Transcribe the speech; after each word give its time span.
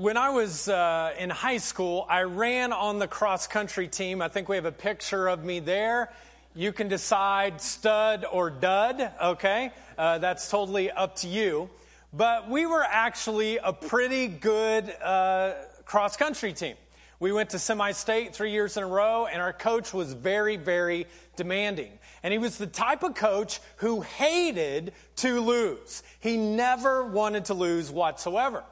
when 0.00 0.16
I 0.16 0.30
was 0.30 0.66
uh, 0.66 1.12
in 1.18 1.28
high 1.28 1.58
school, 1.58 2.06
I 2.08 2.22
ran 2.22 2.72
on 2.72 2.98
the 2.98 3.06
cross 3.06 3.46
country 3.46 3.86
team. 3.86 4.22
I 4.22 4.28
think 4.28 4.48
we 4.48 4.56
have 4.56 4.64
a 4.64 4.72
picture 4.72 5.28
of 5.28 5.44
me 5.44 5.60
there. 5.60 6.10
You 6.54 6.72
can 6.72 6.88
decide 6.88 7.60
stud 7.60 8.24
or 8.24 8.48
dud, 8.48 9.12
okay? 9.22 9.72
Uh, 9.98 10.16
that's 10.16 10.50
totally 10.50 10.90
up 10.90 11.16
to 11.16 11.28
you. 11.28 11.68
But 12.14 12.48
we 12.48 12.64
were 12.64 12.82
actually 12.82 13.58
a 13.58 13.74
pretty 13.74 14.26
good 14.26 14.90
uh, 15.02 15.52
cross 15.84 16.16
country 16.16 16.54
team. 16.54 16.76
We 17.18 17.30
went 17.30 17.50
to 17.50 17.58
semi 17.58 17.92
state 17.92 18.34
three 18.34 18.52
years 18.52 18.78
in 18.78 18.84
a 18.84 18.86
row, 18.86 19.26
and 19.26 19.42
our 19.42 19.52
coach 19.52 19.92
was 19.92 20.14
very, 20.14 20.56
very 20.56 21.08
demanding. 21.36 21.92
And 22.22 22.32
he 22.32 22.38
was 22.38 22.56
the 22.56 22.66
type 22.66 23.02
of 23.02 23.14
coach 23.14 23.60
who 23.76 24.00
hated 24.00 24.94
to 25.16 25.40
lose. 25.40 26.02
He 26.20 26.38
never 26.38 27.04
wanted 27.04 27.44
to 27.46 27.54
lose 27.54 27.90
whatsoever. 27.90 28.64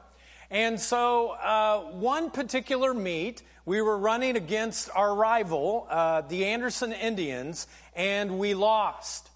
And 0.51 0.79
so, 0.79 1.29
uh, 1.29 1.81
one 1.91 2.31
particular 2.31 2.91
meet, 2.95 3.43
we 3.65 3.83
were 3.83 3.97
running 3.97 4.35
against 4.35 4.89
our 4.95 5.13
rival, 5.13 5.85
uh, 5.87 6.21
the 6.21 6.45
Anderson 6.45 6.91
Indians, 6.91 7.67
and 7.95 8.39
we 8.39 8.55
lost. 8.55 9.29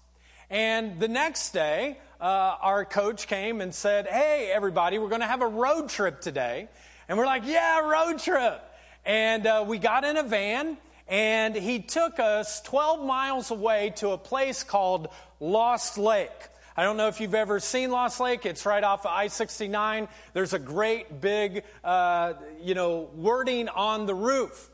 And 0.50 0.98
the 0.98 1.06
next 1.06 1.50
day, 1.50 1.98
uh, 2.20 2.56
our 2.60 2.84
coach 2.84 3.28
came 3.28 3.60
and 3.60 3.72
said, 3.72 4.08
Hey, 4.08 4.50
everybody, 4.52 4.98
we're 4.98 5.08
going 5.08 5.20
to 5.20 5.28
have 5.28 5.42
a 5.42 5.46
road 5.46 5.88
trip 5.88 6.20
today. 6.20 6.68
And 7.08 7.16
we're 7.16 7.26
like, 7.26 7.46
Yeah, 7.46 7.78
road 7.88 8.18
trip. 8.18 8.60
And 9.04 9.46
uh, 9.46 9.64
we 9.68 9.78
got 9.78 10.02
in 10.02 10.16
a 10.16 10.24
van, 10.24 10.76
and 11.06 11.54
he 11.54 11.78
took 11.78 12.18
us 12.18 12.60
12 12.62 13.06
miles 13.06 13.52
away 13.52 13.92
to 13.96 14.10
a 14.10 14.18
place 14.18 14.64
called 14.64 15.06
Lost 15.38 15.96
Lake. 15.96 16.48
I 16.76 16.82
don't 16.82 16.96
know 16.96 17.06
if 17.06 17.20
you've 17.20 17.36
ever 17.36 17.60
seen 17.60 17.92
Lost 17.92 18.18
Lake. 18.18 18.44
It's 18.44 18.66
right 18.66 18.82
off 18.82 19.06
of 19.06 19.12
I-69. 19.12 20.08
There's 20.32 20.54
a 20.54 20.58
great 20.58 21.20
big, 21.20 21.62
uh, 21.84 22.32
you 22.60 22.74
know, 22.74 23.10
wording 23.14 23.68
on 23.68 24.06
the 24.06 24.14
roof. 24.14 24.70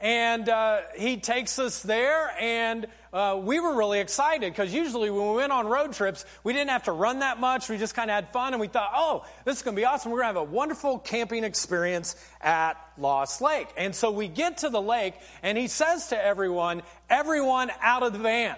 And 0.00 0.46
uh, 0.50 0.80
he 0.98 1.16
takes 1.16 1.58
us 1.58 1.82
there, 1.82 2.30
and 2.38 2.86
uh, 3.12 3.38
we 3.42 3.58
were 3.58 3.74
really 3.74 4.00
excited 4.00 4.52
because 4.52 4.72
usually 4.72 5.10
when 5.10 5.30
we 5.30 5.36
went 5.36 5.52
on 5.52 5.66
road 5.66 5.94
trips, 5.94 6.26
we 6.44 6.52
didn't 6.52 6.70
have 6.70 6.84
to 6.84 6.92
run 6.92 7.20
that 7.20 7.40
much. 7.40 7.70
We 7.70 7.78
just 7.78 7.94
kind 7.94 8.10
of 8.10 8.14
had 8.14 8.32
fun, 8.32 8.52
and 8.52 8.60
we 8.60 8.68
thought, 8.68 8.92
oh, 8.94 9.26
this 9.46 9.56
is 9.56 9.62
going 9.62 9.74
to 9.74 9.80
be 9.80 9.86
awesome. 9.86 10.12
We're 10.12 10.22
going 10.22 10.34
to 10.34 10.40
have 10.40 10.48
a 10.48 10.52
wonderful 10.52 10.98
camping 10.98 11.44
experience 11.44 12.16
at 12.42 12.74
Lost 12.98 13.40
Lake. 13.40 13.68
And 13.78 13.94
so 13.94 14.10
we 14.10 14.28
get 14.28 14.58
to 14.58 14.68
the 14.68 14.80
lake, 14.80 15.14
and 15.42 15.56
he 15.56 15.68
says 15.68 16.08
to 16.08 16.22
everyone, 16.22 16.82
everyone 17.08 17.70
out 17.80 18.02
of 18.02 18.12
the 18.12 18.18
van. 18.18 18.56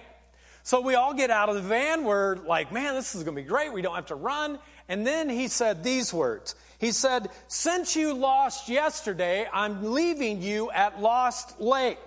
So 0.65 0.81
we 0.81 0.95
all 0.95 1.13
get 1.13 1.31
out 1.31 1.49
of 1.49 1.57
the 1.57 1.61
van. 1.61 2.05
We're 2.05 2.37
like, 2.37 2.71
man, 2.71 2.95
this 2.95 3.15
is 3.15 3.25
going 3.25 3.37
to 3.37 3.43
be 3.43 3.49
great. 3.49 3.73
We 3.73 3.83
don't 3.83 3.97
have 3.97 4.07
to 4.07 4.15
run. 4.15 4.59
And 4.89 5.07
then 5.07 5.29
he 5.29 5.49
said 5.49 5.83
these 5.83 6.13
words. 6.13 6.55
He 6.79 6.93
said, 6.93 7.29
Since 7.49 7.97
you 7.97 8.15
lost 8.15 8.69
yesterday, 8.69 9.47
I'm 9.53 9.93
leaving 9.93 10.43
you 10.43 10.71
at 10.71 11.01
Lost 11.01 11.61
Lake. 11.61 11.99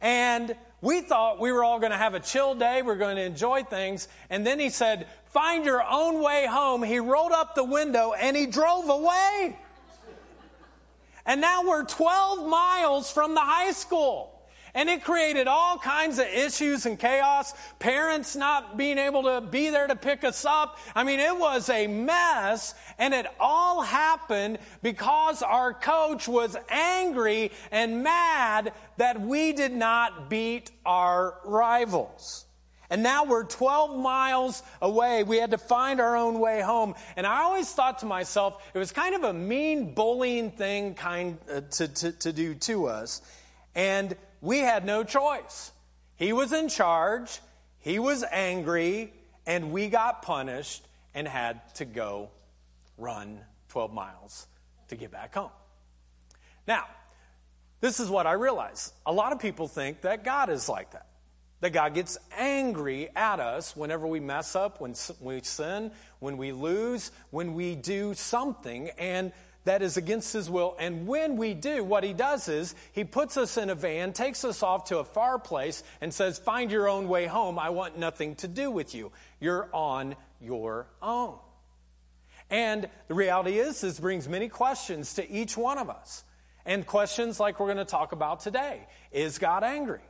And 0.00 0.54
we 0.80 1.02
thought 1.02 1.38
we 1.38 1.52
were 1.52 1.62
all 1.62 1.78
going 1.78 1.92
to 1.92 1.98
have 1.98 2.14
a 2.14 2.20
chill 2.20 2.54
day. 2.54 2.80
We 2.80 2.92
are 2.92 2.96
going 2.96 3.16
to 3.16 3.22
enjoy 3.22 3.64
things. 3.64 4.08
And 4.30 4.46
then 4.46 4.58
he 4.58 4.70
said, 4.70 5.06
Find 5.26 5.64
your 5.64 5.82
own 5.82 6.22
way 6.22 6.46
home. 6.46 6.82
He 6.82 6.98
rolled 6.98 7.32
up 7.32 7.54
the 7.54 7.64
window 7.64 8.12
and 8.12 8.36
he 8.36 8.46
drove 8.46 8.88
away. 8.88 9.56
And 11.26 11.40
now 11.40 11.62
we're 11.68 11.84
12 11.84 12.48
miles 12.48 13.12
from 13.12 13.34
the 13.34 13.40
high 13.40 13.72
school. 13.72 14.39
And 14.74 14.88
it 14.88 15.04
created 15.04 15.46
all 15.46 15.78
kinds 15.78 16.18
of 16.18 16.26
issues 16.26 16.86
and 16.86 16.98
chaos. 16.98 17.54
Parents 17.78 18.36
not 18.36 18.76
being 18.76 18.98
able 18.98 19.24
to 19.24 19.40
be 19.40 19.70
there 19.70 19.86
to 19.86 19.96
pick 19.96 20.24
us 20.24 20.44
up. 20.44 20.78
I 20.94 21.04
mean, 21.04 21.20
it 21.20 21.36
was 21.36 21.68
a 21.68 21.86
mess. 21.86 22.74
And 22.98 23.14
it 23.14 23.26
all 23.38 23.82
happened 23.82 24.58
because 24.82 25.42
our 25.42 25.74
coach 25.74 26.28
was 26.28 26.56
angry 26.68 27.52
and 27.70 28.02
mad 28.02 28.72
that 28.96 29.20
we 29.20 29.52
did 29.52 29.72
not 29.72 30.30
beat 30.30 30.70
our 30.84 31.38
rivals. 31.44 32.46
And 32.90 33.04
now 33.04 33.24
we're 33.24 33.44
12 33.44 33.96
miles 33.96 34.64
away. 34.82 35.22
We 35.22 35.36
had 35.36 35.52
to 35.52 35.58
find 35.58 36.00
our 36.00 36.16
own 36.16 36.40
way 36.40 36.60
home. 36.60 36.96
And 37.16 37.24
I 37.24 37.42
always 37.42 37.70
thought 37.72 38.00
to 38.00 38.06
myself, 38.06 38.60
it 38.74 38.78
was 38.78 38.90
kind 38.90 39.14
of 39.14 39.22
a 39.22 39.32
mean 39.32 39.94
bullying 39.94 40.50
thing 40.50 40.94
kind 40.94 41.38
uh, 41.48 41.60
to, 41.60 41.88
to, 41.88 42.12
to 42.12 42.32
do 42.32 42.54
to 42.56 42.86
us. 42.86 43.22
And 43.76 44.16
we 44.40 44.58
had 44.58 44.84
no 44.84 45.04
choice. 45.04 45.72
He 46.16 46.32
was 46.32 46.52
in 46.52 46.68
charge, 46.68 47.40
he 47.78 47.98
was 47.98 48.24
angry, 48.30 49.12
and 49.46 49.72
we 49.72 49.88
got 49.88 50.22
punished 50.22 50.86
and 51.14 51.26
had 51.26 51.74
to 51.76 51.84
go 51.84 52.30
run 52.98 53.40
12 53.68 53.92
miles 53.92 54.46
to 54.88 54.96
get 54.96 55.10
back 55.10 55.34
home. 55.34 55.50
Now, 56.66 56.84
this 57.80 57.98
is 57.98 58.10
what 58.10 58.26
I 58.26 58.32
realize. 58.32 58.92
A 59.06 59.12
lot 59.12 59.32
of 59.32 59.38
people 59.38 59.66
think 59.66 60.02
that 60.02 60.24
God 60.24 60.50
is 60.50 60.68
like 60.68 60.92
that. 60.92 61.06
That 61.60 61.72
God 61.72 61.94
gets 61.94 62.18
angry 62.38 63.08
at 63.14 63.38
us 63.40 63.76
whenever 63.76 64.06
we 64.06 64.20
mess 64.20 64.56
up, 64.56 64.80
when 64.80 64.94
we 65.20 65.40
sin, 65.42 65.90
when 66.18 66.36
we 66.36 66.52
lose, 66.52 67.10
when 67.30 67.54
we 67.54 67.74
do 67.74 68.14
something. 68.14 68.90
And 68.98 69.32
that 69.64 69.82
is 69.82 69.96
against 69.96 70.32
his 70.32 70.48
will. 70.48 70.76
And 70.78 71.06
when 71.06 71.36
we 71.36 71.54
do, 71.54 71.84
what 71.84 72.04
he 72.04 72.12
does 72.12 72.48
is 72.48 72.74
he 72.92 73.04
puts 73.04 73.36
us 73.36 73.56
in 73.56 73.70
a 73.70 73.74
van, 73.74 74.12
takes 74.12 74.44
us 74.44 74.62
off 74.62 74.84
to 74.84 74.98
a 74.98 75.04
far 75.04 75.38
place, 75.38 75.82
and 76.00 76.12
says, 76.12 76.38
Find 76.38 76.70
your 76.70 76.88
own 76.88 77.08
way 77.08 77.26
home. 77.26 77.58
I 77.58 77.70
want 77.70 77.98
nothing 77.98 78.36
to 78.36 78.48
do 78.48 78.70
with 78.70 78.94
you. 78.94 79.12
You're 79.38 79.68
on 79.72 80.16
your 80.40 80.86
own. 81.02 81.38
And 82.48 82.88
the 83.08 83.14
reality 83.14 83.58
is, 83.58 83.80
this 83.80 84.00
brings 84.00 84.28
many 84.28 84.48
questions 84.48 85.14
to 85.14 85.30
each 85.30 85.56
one 85.56 85.78
of 85.78 85.88
us. 85.88 86.24
And 86.66 86.86
questions 86.86 87.40
like 87.40 87.58
we're 87.60 87.66
going 87.66 87.78
to 87.78 87.84
talk 87.84 88.12
about 88.12 88.40
today 88.40 88.86
Is 89.12 89.38
God 89.38 89.62
angry? 89.64 90.00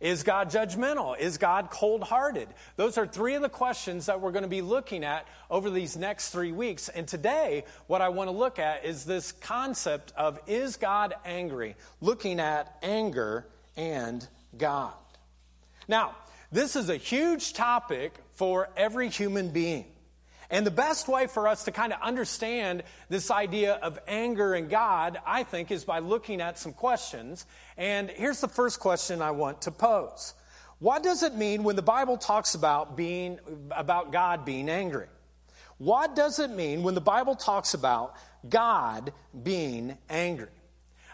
Is 0.00 0.22
God 0.22 0.50
judgmental? 0.50 1.18
Is 1.18 1.38
God 1.38 1.70
cold 1.70 2.02
hearted? 2.02 2.48
Those 2.76 2.98
are 2.98 3.06
three 3.06 3.34
of 3.34 3.42
the 3.42 3.48
questions 3.48 4.06
that 4.06 4.20
we're 4.20 4.32
going 4.32 4.42
to 4.42 4.48
be 4.48 4.62
looking 4.62 5.04
at 5.04 5.26
over 5.50 5.70
these 5.70 5.96
next 5.96 6.30
three 6.30 6.52
weeks. 6.52 6.88
And 6.88 7.08
today, 7.08 7.64
what 7.86 8.02
I 8.02 8.10
want 8.10 8.28
to 8.28 8.36
look 8.36 8.58
at 8.58 8.84
is 8.84 9.04
this 9.04 9.32
concept 9.32 10.12
of 10.16 10.38
is 10.46 10.76
God 10.76 11.14
angry? 11.24 11.76
Looking 12.00 12.40
at 12.40 12.76
anger 12.82 13.46
and 13.76 14.26
God. 14.58 14.92
Now, 15.88 16.14
this 16.52 16.76
is 16.76 16.90
a 16.90 16.96
huge 16.96 17.54
topic 17.54 18.14
for 18.34 18.68
every 18.76 19.08
human 19.08 19.50
being. 19.50 19.86
And 20.50 20.66
the 20.66 20.70
best 20.70 21.08
way 21.08 21.26
for 21.26 21.48
us 21.48 21.64
to 21.64 21.72
kind 21.72 21.92
of 21.92 22.00
understand 22.00 22.82
this 23.08 23.30
idea 23.30 23.74
of 23.74 23.98
anger 24.06 24.54
and 24.54 24.70
God, 24.70 25.18
I 25.26 25.42
think, 25.42 25.70
is 25.70 25.84
by 25.84 25.98
looking 25.98 26.40
at 26.40 26.58
some 26.58 26.72
questions. 26.72 27.46
And 27.76 28.10
here's 28.10 28.40
the 28.40 28.48
first 28.48 28.80
question 28.80 29.22
I 29.22 29.32
want 29.32 29.62
to 29.62 29.70
pose. 29.70 30.34
What 30.78 31.02
does 31.02 31.22
it 31.22 31.34
mean 31.34 31.64
when 31.64 31.76
the 31.76 31.82
Bible 31.82 32.18
talks 32.18 32.54
about 32.54 32.96
being 32.96 33.38
about 33.70 34.12
God 34.12 34.44
being 34.44 34.68
angry? 34.68 35.06
What 35.78 36.14
does 36.14 36.38
it 36.38 36.50
mean 36.50 36.82
when 36.82 36.94
the 36.94 37.00
Bible 37.00 37.34
talks 37.34 37.74
about 37.74 38.14
God 38.48 39.12
being 39.42 39.96
angry? 40.08 40.48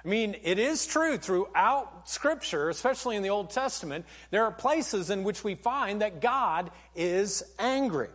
I 0.04 0.08
mean, 0.08 0.36
it 0.42 0.58
is 0.58 0.84
true 0.84 1.16
throughout 1.16 2.08
Scripture, 2.08 2.68
especially 2.68 3.14
in 3.14 3.22
the 3.22 3.30
Old 3.30 3.50
Testament, 3.50 4.04
there 4.30 4.44
are 4.44 4.50
places 4.50 5.10
in 5.10 5.22
which 5.22 5.44
we 5.44 5.54
find 5.54 6.02
that 6.02 6.20
God 6.20 6.72
is 6.96 7.44
angry. 7.58 8.08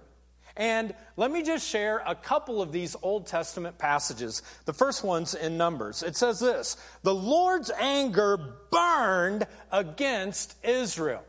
And 0.57 0.95
let 1.17 1.29
me 1.29 1.43
just 1.43 1.67
share 1.67 2.01
a 2.05 2.15
couple 2.15 2.63
of 2.63 2.71
these 2.71 2.95
Old 3.03 3.27
Testament 3.27 3.77
passages. 3.77 4.41
The 4.65 4.73
first 4.73 5.03
one's 5.03 5.35
in 5.35 5.55
Numbers. 5.55 6.01
It 6.01 6.17
says 6.17 6.39
this 6.39 6.77
The 7.03 7.13
Lord's 7.13 7.69
anger 7.71 8.37
burned 8.71 9.45
against 9.71 10.55
Israel. 10.65 11.23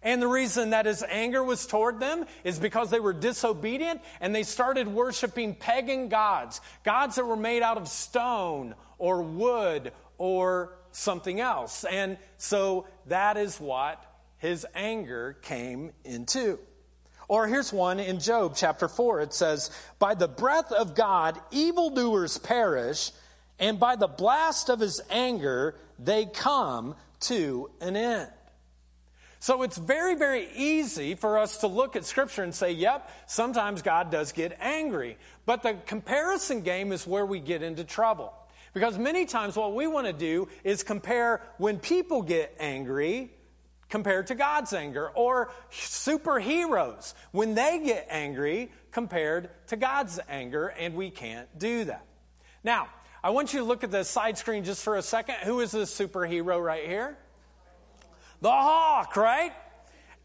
And 0.00 0.22
the 0.22 0.28
reason 0.28 0.70
that 0.70 0.86
his 0.86 1.02
anger 1.08 1.42
was 1.42 1.66
toward 1.66 1.98
them 1.98 2.26
is 2.44 2.60
because 2.60 2.90
they 2.90 3.00
were 3.00 3.12
disobedient 3.12 4.00
and 4.20 4.32
they 4.32 4.44
started 4.44 4.86
worshiping 4.86 5.56
pagan 5.56 6.08
gods, 6.08 6.60
gods 6.84 7.16
that 7.16 7.26
were 7.26 7.36
made 7.36 7.62
out 7.62 7.76
of 7.76 7.88
stone 7.88 8.76
or 8.98 9.22
wood 9.22 9.92
or 10.16 10.78
something 10.92 11.40
else. 11.40 11.82
And 11.82 12.18
so 12.38 12.86
that 13.06 13.36
is 13.36 13.58
what 13.58 14.00
his 14.38 14.64
anger 14.76 15.36
came 15.42 15.90
into. 16.04 16.60
Or 17.28 17.46
here's 17.46 17.72
one 17.72 17.98
in 17.98 18.20
Job 18.20 18.54
chapter 18.56 18.88
4. 18.88 19.20
It 19.22 19.34
says, 19.34 19.70
By 19.98 20.14
the 20.14 20.28
breath 20.28 20.70
of 20.72 20.94
God, 20.94 21.40
evildoers 21.50 22.38
perish, 22.38 23.10
and 23.58 23.80
by 23.80 23.96
the 23.96 24.06
blast 24.06 24.68
of 24.68 24.80
his 24.80 25.00
anger, 25.10 25.74
they 25.98 26.26
come 26.26 26.94
to 27.20 27.70
an 27.80 27.96
end. 27.96 28.30
So 29.38 29.62
it's 29.62 29.76
very, 29.76 30.14
very 30.14 30.48
easy 30.54 31.14
for 31.14 31.38
us 31.38 31.58
to 31.58 31.66
look 31.66 31.94
at 31.94 32.04
Scripture 32.04 32.42
and 32.42 32.54
say, 32.54 32.72
yep, 32.72 33.10
sometimes 33.26 33.82
God 33.82 34.10
does 34.10 34.32
get 34.32 34.56
angry. 34.60 35.18
But 35.44 35.62
the 35.62 35.74
comparison 35.86 36.62
game 36.62 36.90
is 36.90 37.06
where 37.06 37.24
we 37.24 37.38
get 37.38 37.62
into 37.62 37.84
trouble. 37.84 38.32
Because 38.74 38.98
many 38.98 39.24
times 39.24 39.56
what 39.56 39.74
we 39.74 39.86
want 39.86 40.06
to 40.06 40.12
do 40.12 40.48
is 40.64 40.82
compare 40.82 41.42
when 41.58 41.78
people 41.78 42.22
get 42.22 42.56
angry 42.58 43.30
compared 43.88 44.26
to 44.28 44.34
God's 44.34 44.72
anger, 44.72 45.10
or 45.14 45.50
superheroes 45.70 47.14
when 47.32 47.54
they 47.54 47.80
get 47.84 48.06
angry 48.10 48.70
compared 48.90 49.48
to 49.68 49.76
God's 49.76 50.18
anger, 50.28 50.68
and 50.68 50.94
we 50.94 51.10
can't 51.10 51.48
do 51.58 51.84
that. 51.84 52.04
Now, 52.64 52.88
I 53.22 53.30
want 53.30 53.52
you 53.52 53.60
to 53.60 53.64
look 53.64 53.84
at 53.84 53.90
the 53.90 54.04
side 54.04 54.38
screen 54.38 54.64
just 54.64 54.82
for 54.82 54.96
a 54.96 55.02
second. 55.02 55.36
Who 55.44 55.60
is 55.60 55.70
this 55.70 55.96
superhero 55.96 56.62
right 56.62 56.86
here? 56.86 57.16
The 58.40 58.50
Hulk, 58.50 59.16
right? 59.16 59.52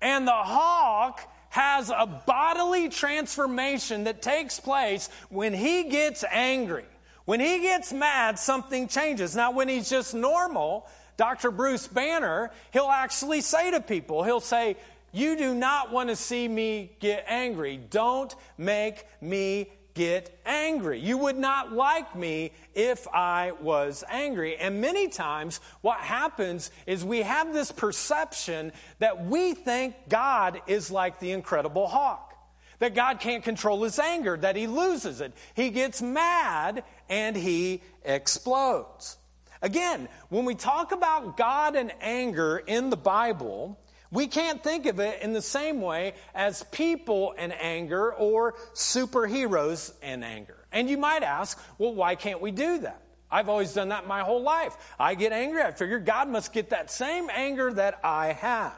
And 0.02 0.28
the 0.28 0.32
Hulk 0.32 1.20
has 1.50 1.90
a 1.90 2.06
bodily 2.26 2.90
transformation 2.90 4.06
that 4.06 4.22
takes 4.22 4.60
place 4.60 5.10
when 5.30 5.54
he 5.54 5.90
gets 5.90 6.24
angry. 6.32 6.86
When 7.26 7.40
he 7.40 7.60
gets 7.60 7.94
mad, 7.94 8.40
something 8.40 8.88
changes. 8.88 9.36
Now, 9.36 9.52
when 9.52 9.68
he's 9.68 9.90
just 9.90 10.14
normal, 10.14 10.88
Dr. 11.22 11.52
Bruce 11.52 11.86
Banner, 11.86 12.50
he'll 12.74 12.90
actually 12.90 13.42
say 13.42 13.70
to 13.70 13.80
people, 13.80 14.24
he'll 14.24 14.40
say, 14.40 14.76
You 15.12 15.38
do 15.38 15.54
not 15.54 15.92
want 15.92 16.10
to 16.10 16.16
see 16.16 16.48
me 16.48 16.94
get 17.00 17.26
angry. 17.28 17.78
Don't 17.78 18.36
make 18.58 19.06
me 19.22 19.70
get 19.94 20.36
angry. 20.48 21.00
You 21.00 21.20
would 21.20 21.38
not 21.38 21.74
like 21.74 22.16
me 22.16 22.54
if 22.74 23.08
I 23.08 23.52
was 23.62 24.04
angry. 24.10 24.58
And 24.58 24.82
many 24.82 25.10
times, 25.10 25.60
what 25.82 26.00
happens 26.00 26.72
is 26.88 27.06
we 27.06 27.22
have 27.22 27.54
this 27.54 27.72
perception 27.72 28.72
that 28.98 29.24
we 29.24 29.54
think 29.54 29.94
God 30.10 30.60
is 30.66 30.90
like 30.90 31.20
the 31.20 31.34
Incredible 31.34 31.88
Hulk. 31.88 32.34
That 32.80 32.96
God 32.96 33.20
can't 33.20 33.44
control 33.44 33.84
his 33.84 34.00
anger, 34.00 34.38
that 34.38 34.56
he 34.56 34.66
loses 34.66 35.22
it. 35.22 35.34
He 35.54 35.70
gets 35.70 36.02
mad 36.02 36.84
and 37.10 37.36
he 37.36 37.84
explodes. 38.04 39.18
Again, 39.62 40.08
when 40.30 40.46
we 40.46 40.56
talk 40.56 40.92
about 40.92 41.38
God 41.38 41.76
and 41.76 41.92
anger 42.02 42.58
in 42.58 42.90
the 42.90 42.98
Bible, 42.98 43.80
we 44.12 44.28
can't 44.28 44.64
think 44.64 44.88
of 44.88 45.00
it 45.00 45.22
in 45.22 45.34
the 45.34 45.42
same 45.42 45.82
way 45.82 46.14
as 46.34 46.64
people 46.72 47.34
and 47.38 47.54
anger 47.54 48.14
or 48.14 48.54
superheroes 48.74 49.94
and 50.02 50.24
anger. 50.24 50.58
And 50.72 50.90
you 50.90 50.98
might 50.98 51.24
ask, 51.24 51.62
well, 51.78 51.94
why 51.94 52.16
can't 52.16 52.42
we 52.42 52.52
do 52.52 52.80
that? 52.80 53.02
I've 53.32 53.48
always 53.48 53.74
done 53.74 53.90
that 53.90 54.08
my 54.08 54.22
whole 54.22 54.42
life. 54.42 54.76
I 55.00 55.16
get 55.16 55.32
angry. 55.32 55.62
I 55.62 55.72
figure 55.72 56.00
God 56.00 56.28
must 56.28 56.52
get 56.52 56.72
that 56.72 56.92
same 56.92 57.30
anger 57.30 57.72
that 57.74 58.00
I 58.04 58.34
have. 58.34 58.74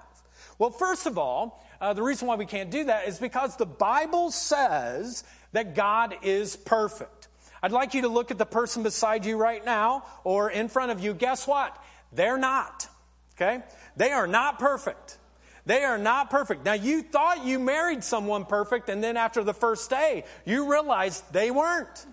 Well, 0.60 0.70
first 0.70 1.08
of 1.08 1.18
all, 1.18 1.66
uh, 1.82 1.94
the 1.94 2.04
reason 2.04 2.28
why 2.28 2.36
we 2.36 2.46
can't 2.46 2.70
do 2.70 2.84
that 2.84 3.08
is 3.08 3.18
because 3.18 3.58
the 3.58 3.66
Bible 3.66 4.30
says 4.30 5.24
that 5.54 5.76
God 5.76 6.16
is 6.22 6.56
perfect. 6.56 7.28
I'd 7.64 7.72
like 7.72 7.94
you 7.94 8.02
to 8.02 8.10
look 8.10 8.30
at 8.30 8.38
the 8.38 8.46
person 8.46 8.84
beside 8.84 9.26
you 9.26 9.38
right 9.38 9.64
now 9.64 10.04
or 10.26 10.52
in 10.52 10.68
front 10.68 10.92
of 10.92 11.00
you. 11.00 11.14
Guess 11.14 11.48
what? 11.48 11.82
They're 12.12 12.38
not. 12.38 12.90
Okay? 13.36 13.64
They 13.96 14.12
are 14.12 14.28
not 14.28 14.60
perfect. 14.60 15.18
They 15.66 15.84
are 15.84 15.98
not 15.98 16.30
perfect. 16.30 16.66
Now, 16.66 16.74
you 16.74 17.02
thought 17.02 17.46
you 17.46 17.58
married 17.58 18.04
someone 18.04 18.44
perfect, 18.44 18.90
and 18.90 19.02
then 19.02 19.16
after 19.16 19.46
the 19.46 19.54
first 19.54 19.90
day, 19.90 20.26
you 20.44 20.70
realized 20.70 21.24
they 21.32 21.52
weren't. 21.52 22.06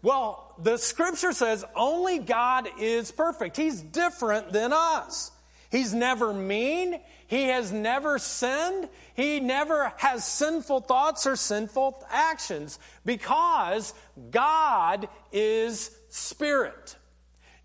Well, 0.00 0.54
the 0.62 0.78
scripture 0.78 1.32
says 1.32 1.66
only 1.76 2.18
God 2.18 2.66
is 2.80 3.10
perfect. 3.12 3.58
He's 3.58 3.82
different 3.82 4.52
than 4.52 4.72
us. 4.72 5.30
He's 5.70 5.92
never 5.92 6.32
mean. 6.32 7.00
He 7.26 7.44
has 7.44 7.72
never 7.72 8.18
sinned. 8.18 8.88
He 9.14 9.40
never 9.40 9.92
has 9.98 10.24
sinful 10.24 10.80
thoughts 10.80 11.26
or 11.26 11.36
sinful 11.36 12.06
actions 12.10 12.78
because 13.04 13.92
God 14.30 15.08
is 15.30 15.90
spirit. 16.08 16.96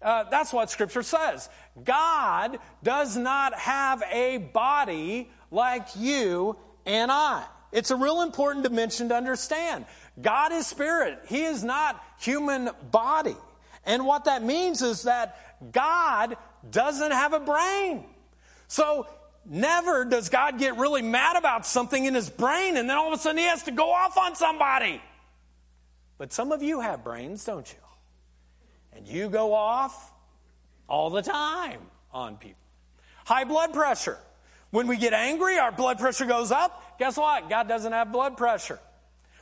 Uh, 0.01 0.25
that's 0.29 0.51
what 0.51 0.69
Scripture 0.69 1.03
says. 1.03 1.49
God 1.81 2.59
does 2.83 3.15
not 3.15 3.53
have 3.55 4.03
a 4.11 4.37
body 4.37 5.29
like 5.49 5.87
you 5.95 6.57
and 6.85 7.09
I. 7.09 7.45
It's 7.71 7.89
a 7.89 7.95
real 7.95 8.21
important 8.21 8.63
dimension 8.63 9.09
to 9.09 9.15
understand. 9.15 9.85
God 10.21 10.51
is 10.51 10.67
spirit. 10.67 11.19
He 11.27 11.43
is 11.43 11.63
not 11.63 12.03
human 12.19 12.69
body. 12.91 13.35
And 13.85 14.05
what 14.05 14.25
that 14.25 14.43
means 14.43 14.81
is 14.81 15.03
that 15.03 15.71
God 15.71 16.37
doesn't 16.69 17.11
have 17.11 17.33
a 17.33 17.39
brain. 17.39 18.05
So 18.67 19.07
never 19.45 20.05
does 20.05 20.29
God 20.29 20.57
get 20.57 20.77
really 20.77 21.01
mad 21.01 21.35
about 21.35 21.65
something 21.65 22.05
in 22.05 22.13
his 22.13 22.29
brain 22.29 22.77
and 22.77 22.89
then 22.89 22.97
all 22.97 23.07
of 23.07 23.19
a 23.19 23.21
sudden 23.21 23.37
he 23.37 23.43
has 23.45 23.63
to 23.63 23.71
go 23.71 23.91
off 23.91 24.17
on 24.17 24.35
somebody. 24.35 25.01
But 26.17 26.31
some 26.31 26.51
of 26.51 26.63
you 26.63 26.79
have 26.79 27.03
brains, 27.03 27.43
don't 27.43 27.71
you? 27.71 27.79
And 28.95 29.07
you 29.07 29.29
go 29.29 29.53
off 29.53 30.11
all 30.87 31.09
the 31.09 31.21
time 31.21 31.79
on 32.11 32.37
people. 32.37 32.61
High 33.25 33.43
blood 33.43 33.73
pressure. 33.73 34.17
When 34.71 34.87
we 34.87 34.97
get 34.97 35.13
angry, 35.13 35.57
our 35.57 35.71
blood 35.71 35.99
pressure 35.99 36.25
goes 36.25 36.51
up. 36.51 36.97
Guess 36.97 37.17
what? 37.17 37.49
God 37.49 37.67
doesn't 37.67 37.91
have 37.91 38.11
blood 38.11 38.37
pressure. 38.37 38.79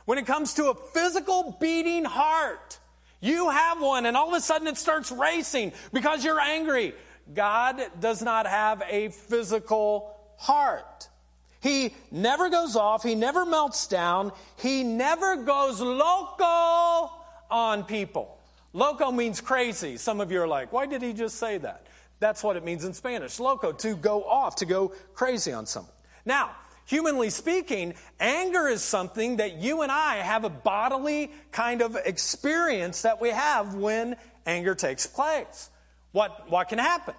When 0.04 0.18
it 0.18 0.26
comes 0.26 0.54
to 0.54 0.70
a 0.70 0.74
physical 0.74 1.56
beating 1.60 2.04
heart, 2.04 2.78
you 3.20 3.50
have 3.50 3.80
one 3.80 4.04
and 4.04 4.16
all 4.16 4.28
of 4.28 4.34
a 4.34 4.40
sudden 4.40 4.66
it 4.66 4.76
starts 4.76 5.12
racing 5.12 5.72
because 5.92 6.24
you're 6.24 6.40
angry. 6.40 6.94
God 7.32 7.80
does 8.00 8.22
not 8.22 8.46
have 8.46 8.82
a 8.88 9.08
physical 9.08 10.16
heart. 10.36 11.08
He 11.60 11.94
never 12.10 12.50
goes 12.50 12.74
off. 12.74 13.02
He 13.02 13.14
never 13.14 13.46
melts 13.46 13.86
down. 13.86 14.32
He 14.58 14.82
never 14.82 15.36
goes 15.36 15.80
loco 15.80 17.12
on 17.50 17.84
people. 17.84 18.38
Loco 18.72 19.12
means 19.12 19.40
crazy. 19.40 19.96
Some 19.96 20.20
of 20.20 20.32
you 20.32 20.40
are 20.42 20.48
like, 20.48 20.72
why 20.72 20.86
did 20.86 21.02
he 21.02 21.12
just 21.12 21.36
say 21.36 21.58
that? 21.58 21.86
That's 22.18 22.42
what 22.42 22.56
it 22.56 22.64
means 22.64 22.84
in 22.84 22.94
Spanish. 22.94 23.38
Loco, 23.38 23.72
to 23.72 23.94
go 23.94 24.24
off, 24.24 24.56
to 24.56 24.66
go 24.66 24.88
crazy 25.14 25.52
on 25.52 25.66
someone. 25.66 25.92
Now, 26.24 26.50
humanly 26.86 27.30
speaking, 27.30 27.94
anger 28.18 28.68
is 28.68 28.82
something 28.82 29.36
that 29.36 29.56
you 29.56 29.82
and 29.82 29.92
I 29.92 30.16
have 30.16 30.44
a 30.44 30.50
bodily 30.50 31.30
kind 31.50 31.82
of 31.82 31.96
experience 31.96 33.02
that 33.02 33.20
we 33.20 33.30
have 33.30 33.74
when 33.74 34.16
anger 34.46 34.74
takes 34.74 35.06
place. 35.06 35.68
What, 36.12 36.50
what 36.50 36.68
can 36.68 36.78
happen? 36.78 37.14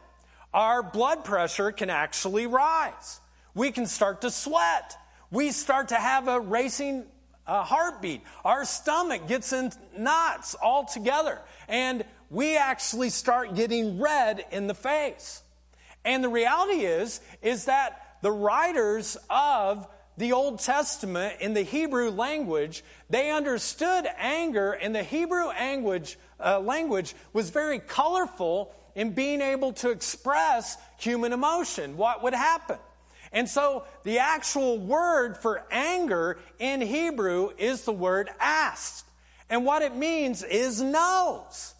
Our 0.53 0.83
blood 0.83 1.25
pressure 1.25 1.71
can 1.71 1.89
actually 1.89 2.47
rise. 2.47 3.19
We 3.55 3.71
can 3.71 3.85
start 3.87 4.21
to 4.21 4.31
sweat. 4.31 4.95
We 5.31 5.51
start 5.51 5.89
to 5.89 5.95
have 5.95 6.27
a 6.27 6.39
racing 6.39 7.05
a 7.45 7.63
heartbeat. 7.63 8.21
Our 8.45 8.65
stomach 8.65 9.27
gets 9.27 9.51
in 9.51 9.71
knots 9.97 10.55
all 10.55 10.85
together. 10.85 11.39
And 11.67 12.05
we 12.29 12.57
actually 12.57 13.09
start 13.09 13.55
getting 13.55 13.99
red 13.99 14.45
in 14.51 14.67
the 14.67 14.73
face. 14.73 15.41
And 16.05 16.23
the 16.23 16.29
reality 16.29 16.85
is, 16.85 17.21
is 17.41 17.65
that 17.65 18.17
the 18.21 18.31
writers 18.31 19.17
of 19.29 19.87
the 20.17 20.33
Old 20.33 20.59
Testament 20.59 21.41
in 21.41 21.53
the 21.53 21.63
Hebrew 21.63 22.11
language, 22.11 22.83
they 23.09 23.31
understood 23.31 24.07
anger, 24.17 24.71
and 24.71 24.95
the 24.95 25.03
Hebrew 25.03 25.47
language, 25.47 26.17
uh, 26.39 26.59
language 26.59 27.15
was 27.33 27.49
very 27.49 27.79
colorful 27.79 28.73
in 28.95 29.11
being 29.11 29.41
able 29.41 29.73
to 29.73 29.89
express 29.89 30.77
human 30.97 31.33
emotion. 31.33 31.97
What 31.97 32.23
would 32.23 32.33
happen? 32.33 32.77
And 33.31 33.49
so 33.49 33.85
the 34.03 34.19
actual 34.19 34.77
word 34.77 35.37
for 35.37 35.63
anger 35.71 36.37
in 36.59 36.81
Hebrew 36.81 37.49
is 37.57 37.83
the 37.83 37.91
word 37.91 38.29
aph. 38.39 39.03
And 39.49 39.65
what 39.65 39.81
it 39.81 39.95
means 39.95 40.43
is 40.43 40.81
nose. 40.81 41.73